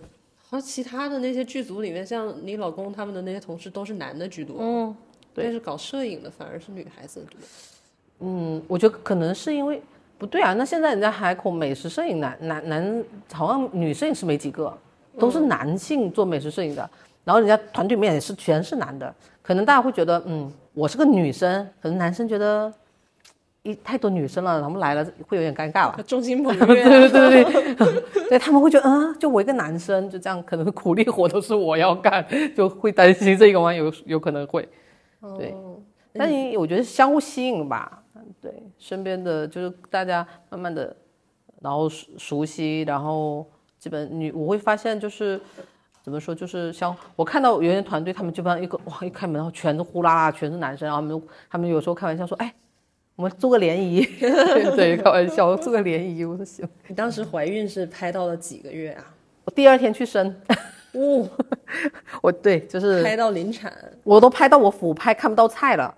[0.48, 4.94] 好像其他的那些剧组里面，像你老公他们的那些同事都是男的居多，嗯，
[5.34, 7.38] 对但是搞摄影的反而是女孩子多。
[8.20, 9.82] 嗯，我觉得可能是因为
[10.22, 10.54] 不对啊。
[10.54, 14.72] 那现在人家海口美食摄影男男男，好像女摄影师没几个，
[15.18, 16.88] 都是男性做美食摄影的。
[17.24, 19.12] 然后人家团队里面也是全是男的，
[19.42, 22.72] 可能大家会觉得，嗯，我是个女生，可能男生觉得
[23.62, 25.98] 一太多女生了，他们来了会有点尴尬吧。
[26.06, 32.24] 众星捧 对月、对啊，对对对， 对他们会觉得，嗯，就我一个男生，就这样，可能苦力活都是我要干，
[32.56, 33.72] 就会担心这个吗？
[33.72, 34.68] 有有可能会，
[35.38, 35.54] 对，
[36.12, 38.01] 但是我觉得相互吸引吧，
[38.40, 40.94] 对，身边的就是大家慢慢的，
[41.60, 43.46] 然后熟熟悉，然后
[43.78, 45.40] 基本你我会发现就是。
[46.04, 46.34] 怎么说？
[46.34, 52.52] 就是像我看到有些团队，他们基本上一个哇，一开门然后全是呼啦啦，全是男生，然后他们他们有时候开玩笑说，哎，
[53.14, 54.04] 我们做个联谊，
[54.74, 56.68] 对，开玩笑做个联谊，我说行。
[56.88, 59.14] 你当时怀孕是拍到了几个月啊？
[59.44, 60.34] 我第二天去生，
[60.94, 61.28] 哦，
[62.20, 63.72] 我对，就是拍到临产，
[64.02, 65.94] 我都拍到我俯拍看不到菜了，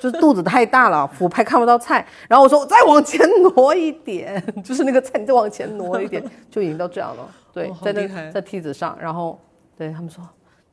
[0.00, 2.06] 就是肚子太大了，俯拍看不到菜。
[2.28, 7.28] 然后我说我再往前挪一点， 就是那个菜你再往前挪一点， 就已经到这样了。
[7.52, 9.38] 对，哦在那在梯子上，然后
[9.76, 10.22] 对他们说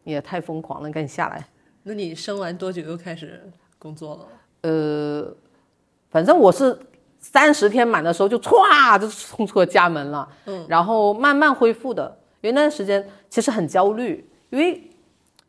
[0.04, 1.46] 你也太疯狂了，你赶紧下来。
[1.84, 4.70] 那你生完多久又开始工作了？
[4.70, 5.36] 呃，
[6.10, 6.78] 反正我是
[7.20, 12.20] 三十天满的时候就歘就冲出了家门了，嗯，然后慢慢恢复的。
[12.42, 14.90] 因为那段时间其实很焦虑，因为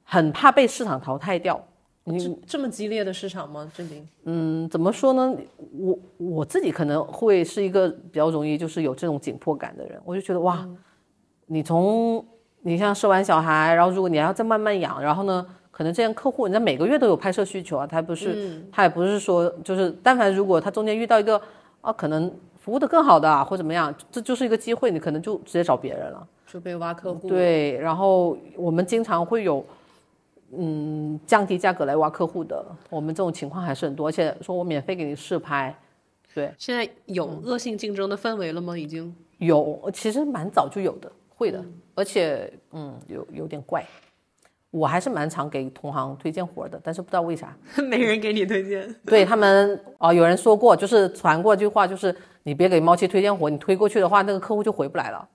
[0.04, 1.60] 很怕被市场淘汰掉。
[2.04, 3.70] 你这这么激烈的市场吗？
[3.74, 5.34] 这里嗯，怎么说呢？
[5.72, 10.68] 我我自己可能会是一个比较容易就是有这种紧迫感的人，我就觉得哇，
[11.46, 12.24] 你从
[12.60, 21.40] 你像生完小孩，然后如果你还要再慢慢养，然后呢，可能这样客户人家每个月都有拍摄需求啊，他不是、他也不是说就是，但凡如果他中间遇到一个
[21.80, 26.26] 啊，可能服务的更好的啊，或怎么样，这就是一个机会，你可能就直接找别人了。
[26.46, 29.64] 就被挖客户，，对，然后我们经常会有，
[30.58, 35.74] 嗯，降低价格来挖客户的，我们这种情况还是很多，而且说我免费给你试拍，
[36.34, 38.76] 对，现在有恶性竞争的氛围了吗？
[38.76, 39.14] 已经？
[39.38, 41.62] 有，其实蛮早就有的，会的，
[41.94, 43.84] 而且嗯，有有点怪，
[44.70, 47.56] 我还是蛮常给同行推荐活的，但是不知道为啥，
[47.88, 55.28] 没人给你推荐，对他们啊、有人说过，就是传过一句话，就是你别给猫七推荐活，你推过去的话，那个客户就回不来了，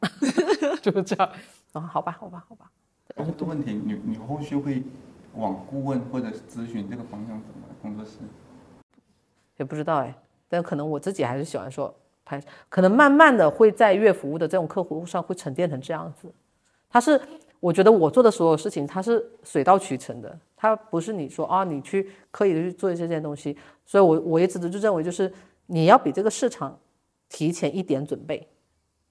[0.80, 1.28] 就是这样。
[1.72, 2.70] 啊，好吧，好吧，好吧。
[3.16, 4.82] 我有个问题，你你后续会
[5.34, 7.68] 往顾问或者咨询这个方向走吗？
[7.80, 8.18] 工作室？
[9.56, 10.14] 也不知道哎，
[10.48, 11.94] 但可能我自己还是喜欢说
[12.24, 16.32] 拍，可能慢慢的会在月服务的这种客户上会沉淀成这样子。
[16.90, 17.20] 它是
[17.60, 23.56] 我觉得我做的所有事情，它是水到渠成的，它不是你说啊你去刻意的去做这件东西。
[23.86, 25.32] 所以我我一直都就认为就是
[25.66, 26.78] 你要比这个市场
[27.28, 28.48] 提前一点准备，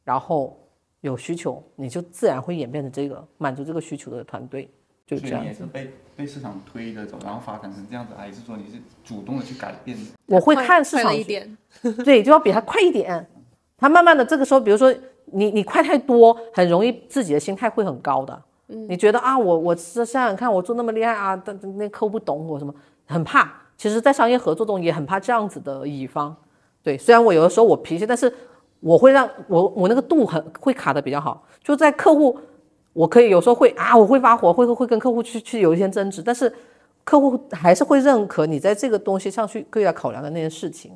[0.03, 0.59] 然后
[1.03, 4.69] 有需求你就自然会演变成这个满足这个需求的团队，
[5.05, 5.53] 就这样所以你也。
[5.53, 10.03] 是被被市场推着走，然后发展成这样子，还是说你是主动的去改变的？
[10.27, 11.57] 我会看市场一点，
[12.05, 13.27] 对，就要比他快一点。
[13.77, 14.93] 他慢慢的这个时候，比如说
[15.25, 18.41] 你你快太多，很容易自己的心态会很高的。
[18.67, 22.73] 你觉得啊，我我是想想看，我做那么厉害啊，但但那客户不懂我什么，
[23.05, 23.51] 很怕。
[23.75, 26.33] 其实，在商业合作中也很怕这样子的乙方。
[26.81, 28.33] 对，虽然我有的时候我脾气，但是
[28.83, 31.43] 我会让我我那个度很会卡的比较好。
[31.63, 32.37] 就在客户
[32.91, 36.53] 我可以有时候会啊，我会发火，会会跟客户去去有一些争执，但是
[37.03, 40.91] 客户还是会认可你在这个东西上去可以来考量的那件事情。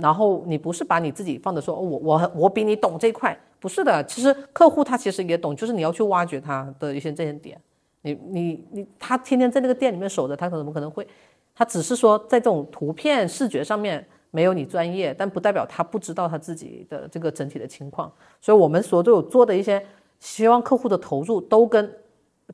[0.00, 7.58] 然后你不是把你自己放的说，我我我比你懂这块，不是的，其实客户他其实也懂，就是你要去挖掘他的一些这些点。
[8.02, 11.08] 你你你，他天天在那个店里面守着，他怎么可能会？
[11.54, 18.12] 他只是说在这种图片视觉上面没有你专业，但不代表他不知道他自己的这个整体的情况。
[18.40, 19.84] 所以我们所有做的一些，
[20.20, 21.92] 希望客户的投入都跟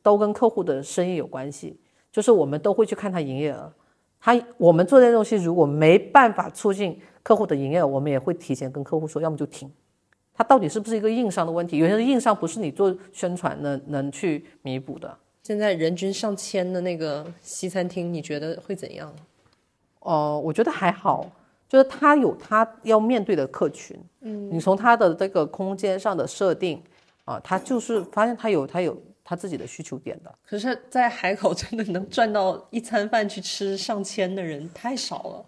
[0.02, 1.78] 都跟客户的生意有关系，
[2.12, 3.72] 就是我们都会去看他营业额。
[4.20, 9.70] 他我们做这些东西如果没办法促进客户的营业额，我们也会提前跟客户说，要么就停。
[10.32, 11.78] 它到底是不是一个硬伤的问题？
[11.78, 15.16] 有些硬伤不是你做宣传能能去弥补的。
[15.42, 19.14] 现在人均上千的那个西餐厅，你觉得会怎样？
[20.00, 21.30] 呃，我觉得还好，
[21.74, 26.80] 就是他有他要面对的客群，嗯，你从他的这个空间上的设定
[27.24, 30.32] 啊，他就是发现他有他有他自己的需求点的。
[30.46, 35.44] 可是，在海口真的能赚到一餐饭去吃上千的人太少了。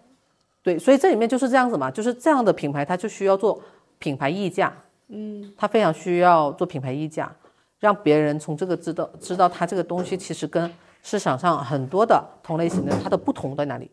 [0.61, 3.63] 对，所以这里面就是这样子嘛，就是这样的品牌，它就需要做
[3.97, 4.73] 品牌溢价，
[5.07, 7.33] 嗯，它非常需要做品牌溢价，
[7.79, 10.69] 让别人从这个知道知道它这个东西其实跟
[11.01, 13.89] 市场上很多的同类型的它的不同在哪里。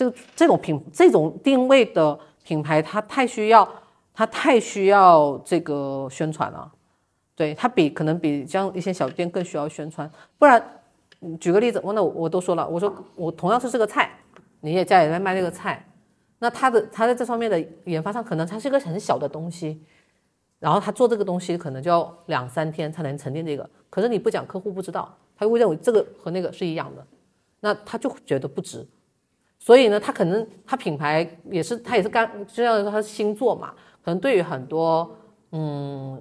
[0.00, 3.68] 这个这种品这种定位的品牌，它太需要
[4.14, 6.72] 它太需要这个宣传了，
[7.36, 10.80] 对它比可能比像一些小店更需要宣传，不然，
[11.38, 14.10] 举个例子，我那我都说了，我说我同样是这个菜，
[14.60, 15.86] 你也家里在卖这个菜。
[16.38, 19.82] 那他的他在这方面的研发上，可能它是一个很小的东西，
[20.58, 23.68] 然后他做这个东西可能就要两三天才能沉淀这个。
[23.90, 27.06] 可是你不讲，客户不知道，他会认为这个和那个是一样的，
[27.60, 28.88] 那他就觉得不值。
[29.60, 35.16] 所以呢，他可能他品牌也是他也是刚就像说他是新做嘛，可能对于很多
[35.52, 36.20] 嗯，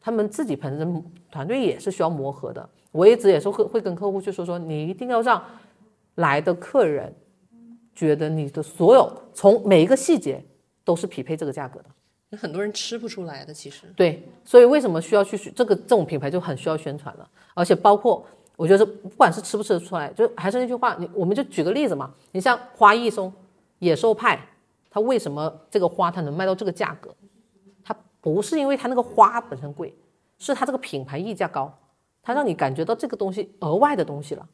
[0.00, 2.66] 他们自己本身团队也是需要磨合的。
[2.92, 5.44] 我一直也是会会跟客户去说说，你一定要让
[6.14, 7.14] 来的客人。
[7.94, 10.44] 觉得你的所有从每一个细节
[10.84, 11.86] 都是匹配这个价格的，
[12.28, 18.22] 有很多人吃不出来的，其实对，所以为什么需要去这个这种品牌就很需要宣传了，而且包括
[18.56, 23.32] 我觉得不管是吃不吃得出来，就还是那句话，你我们就举个例子嘛，你像花艺松、
[23.78, 24.40] 野兽派，
[24.90, 27.14] 它为什么这个花它能卖到这个价格？
[27.84, 29.94] 它不是因为它那个花本身贵，
[30.38, 31.72] 是它这个品牌溢价高，
[32.22, 34.48] 它让你感觉到这个东西额外的东西了。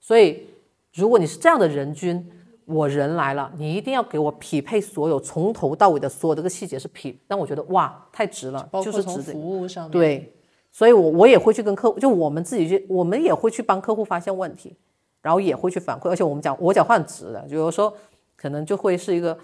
[0.00, 0.48] 所以
[0.94, 2.32] 如果你是这样的人均。
[2.68, 10.35] 我人来了，你一定要给我匹配所有从头到尾的所有这个细节是匹，让我觉得哇太值了，就是值服务上对，
[10.76, 14.76] 所以我我也会去跟客户，就我们自己去，我们也会去帮客户发现问题，
[15.22, 17.90] 然后也会去反馈，而且我们讲我讲话很直的，就有时候
[18.36, 19.38] 可能就会是一个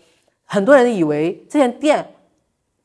[0.44, 2.06] 很多人以为这间店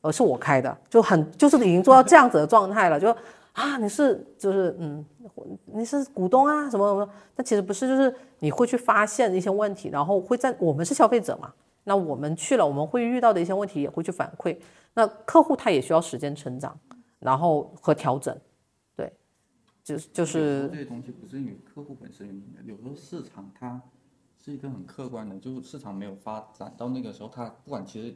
[0.00, 3.14] 呃是我开的，就很就是已经做到这样子的状态了，就
[3.52, 5.04] 啊你是就是嗯。
[5.66, 7.08] 你是股东啊，什么什么？
[7.36, 11.52] 但其实不是，就是你会去发现一些问题，然后会在我们是消费者嘛，
[11.84, 14.56] 那我们去了，我们会遇到的一些问题也会去反馈。
[14.94, 16.76] 那客户他也需要时间成长，
[17.18, 18.36] 然后和调整，
[18.96, 19.12] 对，
[19.84, 23.80] 就是就是这些东西不是因为客户本身原因的，有时候市场它
[24.42, 28.14] 是一个很客观的，就是市场没有发展到那个时候，它不管其实。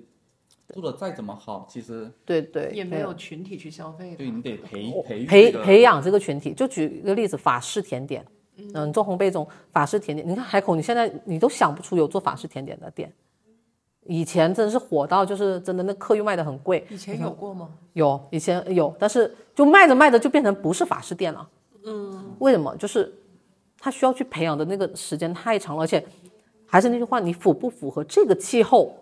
[0.68, 4.14] 做的再怎么好，其实对对也没有群体去消费。
[4.16, 6.54] 对你得 培培培培养这个群体。
[6.54, 8.24] 就举一个例子，法式甜点，
[8.74, 13.12] 嗯，做烘焙中法式甜点，你看海口，你现在你都想不出有做法式甜点的店。
[14.04, 16.86] 以前真是火到就是真的那客又卖的很贵。
[16.90, 17.68] 以前有过吗？
[17.92, 21.48] 有，以前有，但是就卖着卖着就变成不是法式店了。
[21.84, 22.74] 嗯，为什么？
[22.76, 23.12] 就是
[23.78, 26.04] 他需要去培养的那个时间太长了，而且
[26.66, 28.94] 还是那句话，你符不符合这个气候？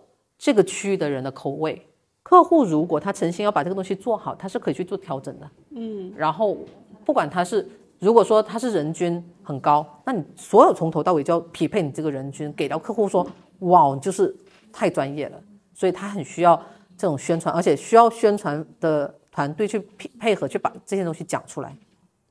[0.43, 1.79] 这个区域的人的口味，
[2.23, 5.47] 客户如果他诚心要把这个东西做好，他是可以去做调整的。
[5.75, 6.57] 嗯，然后
[7.05, 13.23] 不管他是如果说他是人均很高，那你所有从头到尾就要匹配你这个人均，给到客户说，
[13.59, 14.35] 哇，就是
[14.71, 15.41] 太专业了。
[15.73, 16.55] 所以他很需要
[16.97, 21.75] 这种宣传，而且需要宣传的团队去配配合去把这些东西讲出来，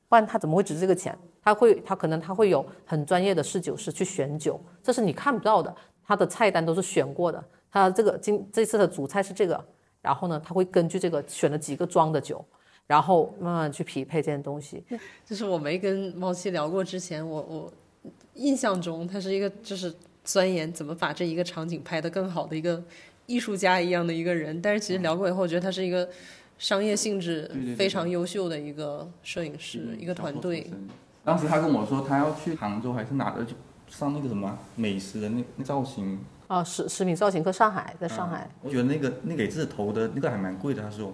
[0.07, 1.17] 不然他怎么会值这个钱？
[1.43, 5.75] 他会他可能他会有很专业的侍酒师去选酒，这是你看不到的，
[6.05, 7.43] 他的菜单都是选过的。
[7.71, 9.65] 他这个今这次的主菜是这个，
[10.01, 12.45] 然后呢，他会根据这个选了几个装的酒，
[12.85, 14.83] 然后慢慢去匹配这件东西。
[15.25, 17.73] 就是我没跟猫七聊过之前，我我
[18.35, 19.91] 印象中他是一个就是
[20.23, 22.83] 钻研怎么把这一个场景拍得更好的一个
[23.25, 26.07] 艺术家一样的一个人，但是其实聊过以后，我觉得他是一个
[26.57, 30.71] 商业性质非常优秀的一个摄影师，一个团队。
[31.23, 33.53] 当时他跟我说他要去杭州还是哪的，去
[33.87, 36.19] 上那个什么美食的那那造型。
[36.47, 41.13] 啊，食食品造型课上海，在上海，我觉得那个那给自己投的那个还蛮贵的，他说，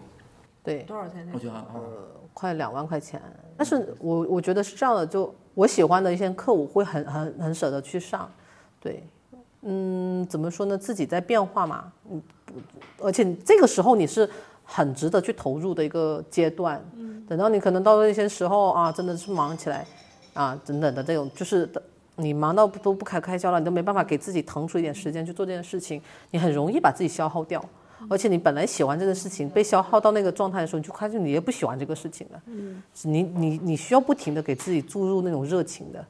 [0.63, 1.29] 对，多少钱？
[1.31, 3.21] 我觉得呃，快两万块钱。
[3.55, 8.31] 但是我我觉得是这样的，就我喜欢的一些课，我会很很很舍得去上。
[8.88, 9.03] 对，
[9.63, 10.77] 嗯，怎么说呢？
[10.77, 12.21] 自己在变化嘛，嗯，
[12.99, 14.29] 而且这个时候你是
[14.63, 16.81] 很值得去投入的一个阶段。
[16.95, 19.85] 嗯，等到你可能到了一些时候啊，真的是忙起来
[20.33, 21.69] 啊，等等的这种，就是
[22.15, 27.63] 你忙到都不开开销了，你都没办法给自己腾出一点时间去做这件事情，你很容易把自己消耗掉。
[28.09, 32.41] 而且你本来喜欢这个事情，被消耗到那个状态的时候，你就发现你也不喜欢这个事情了。
[32.45, 36.05] 嗯，你你你需要不停的给自己注入那种热情的，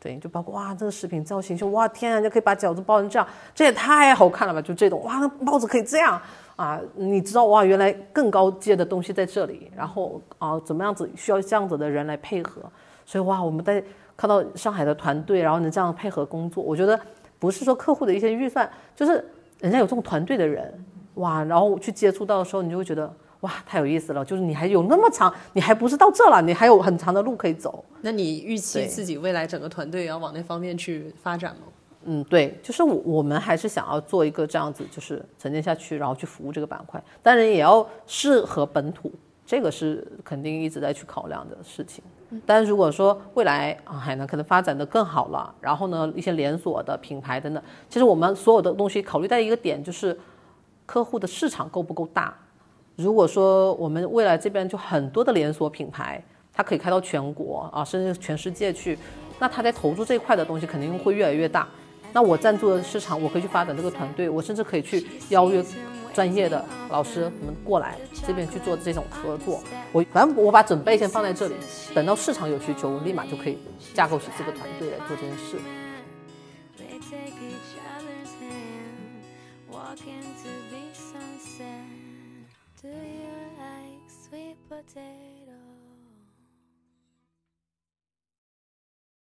[0.00, 4.62] 对，就包括哇，这个视频造型就哇天啊，就可以把饺子包成这样，这也太好看了吧！
[4.62, 6.20] 就这种哇，帽子可以这样
[6.56, 12.62] 啊，你知道哇，原来更高阶的东西在这里，然后啊，怎么样子需要这样子的人来配合，
[13.04, 13.82] 所以哇，我们在
[14.16, 16.98] 看到上海的团队，然后能这样配合工作，我觉得
[17.38, 19.24] 不是说客户的一些预算，就是
[19.60, 20.72] 人家有这种团队的人。
[21.14, 24.24] 哇，然后去接触到的时候，你就会觉得哇，太有意思了。
[24.24, 27.84] 就是你还有那么长，你还不是到这了，你还有很长的路可以走。
[28.00, 31.62] 那你预期自己未来整个团队要往那方面去发展吗？
[32.04, 37.02] 嗯，对，就是我我们还是想要做一个这样子，就是沉淀下去，然后去服务这个板块。
[37.22, 39.12] 当然也要适合本土，
[39.46, 42.02] 这个是肯定一直在去考量的事情。
[42.44, 50.18] 但如果说未来啊海南可能发展的更好了，然后呢一些连锁的品牌等等，其实我们所有的东西考虑到一个点就是。
[50.86, 52.34] 客户的市场够不够大？
[52.98, 56.20] 如果说我们未来这边就很多的连锁品牌，
[56.52, 58.98] 它可以开到全国啊，甚至全世界去，
[59.38, 61.68] 那它在投入这一块的东西肯定会越来越大。
[62.12, 65.64] 那我赞助的市场，我可以去发展这个团队，我甚至可以去邀约
[66.12, 67.94] 专业的老师们过来
[68.26, 69.60] 这边去做这种合作。
[69.92, 71.54] 我反正我把准备先放在这里，
[71.94, 73.58] 等到市场有需求，我立马就可以
[73.94, 75.56] 架构起这个团队来做这件事。
[84.94, 85.17] day.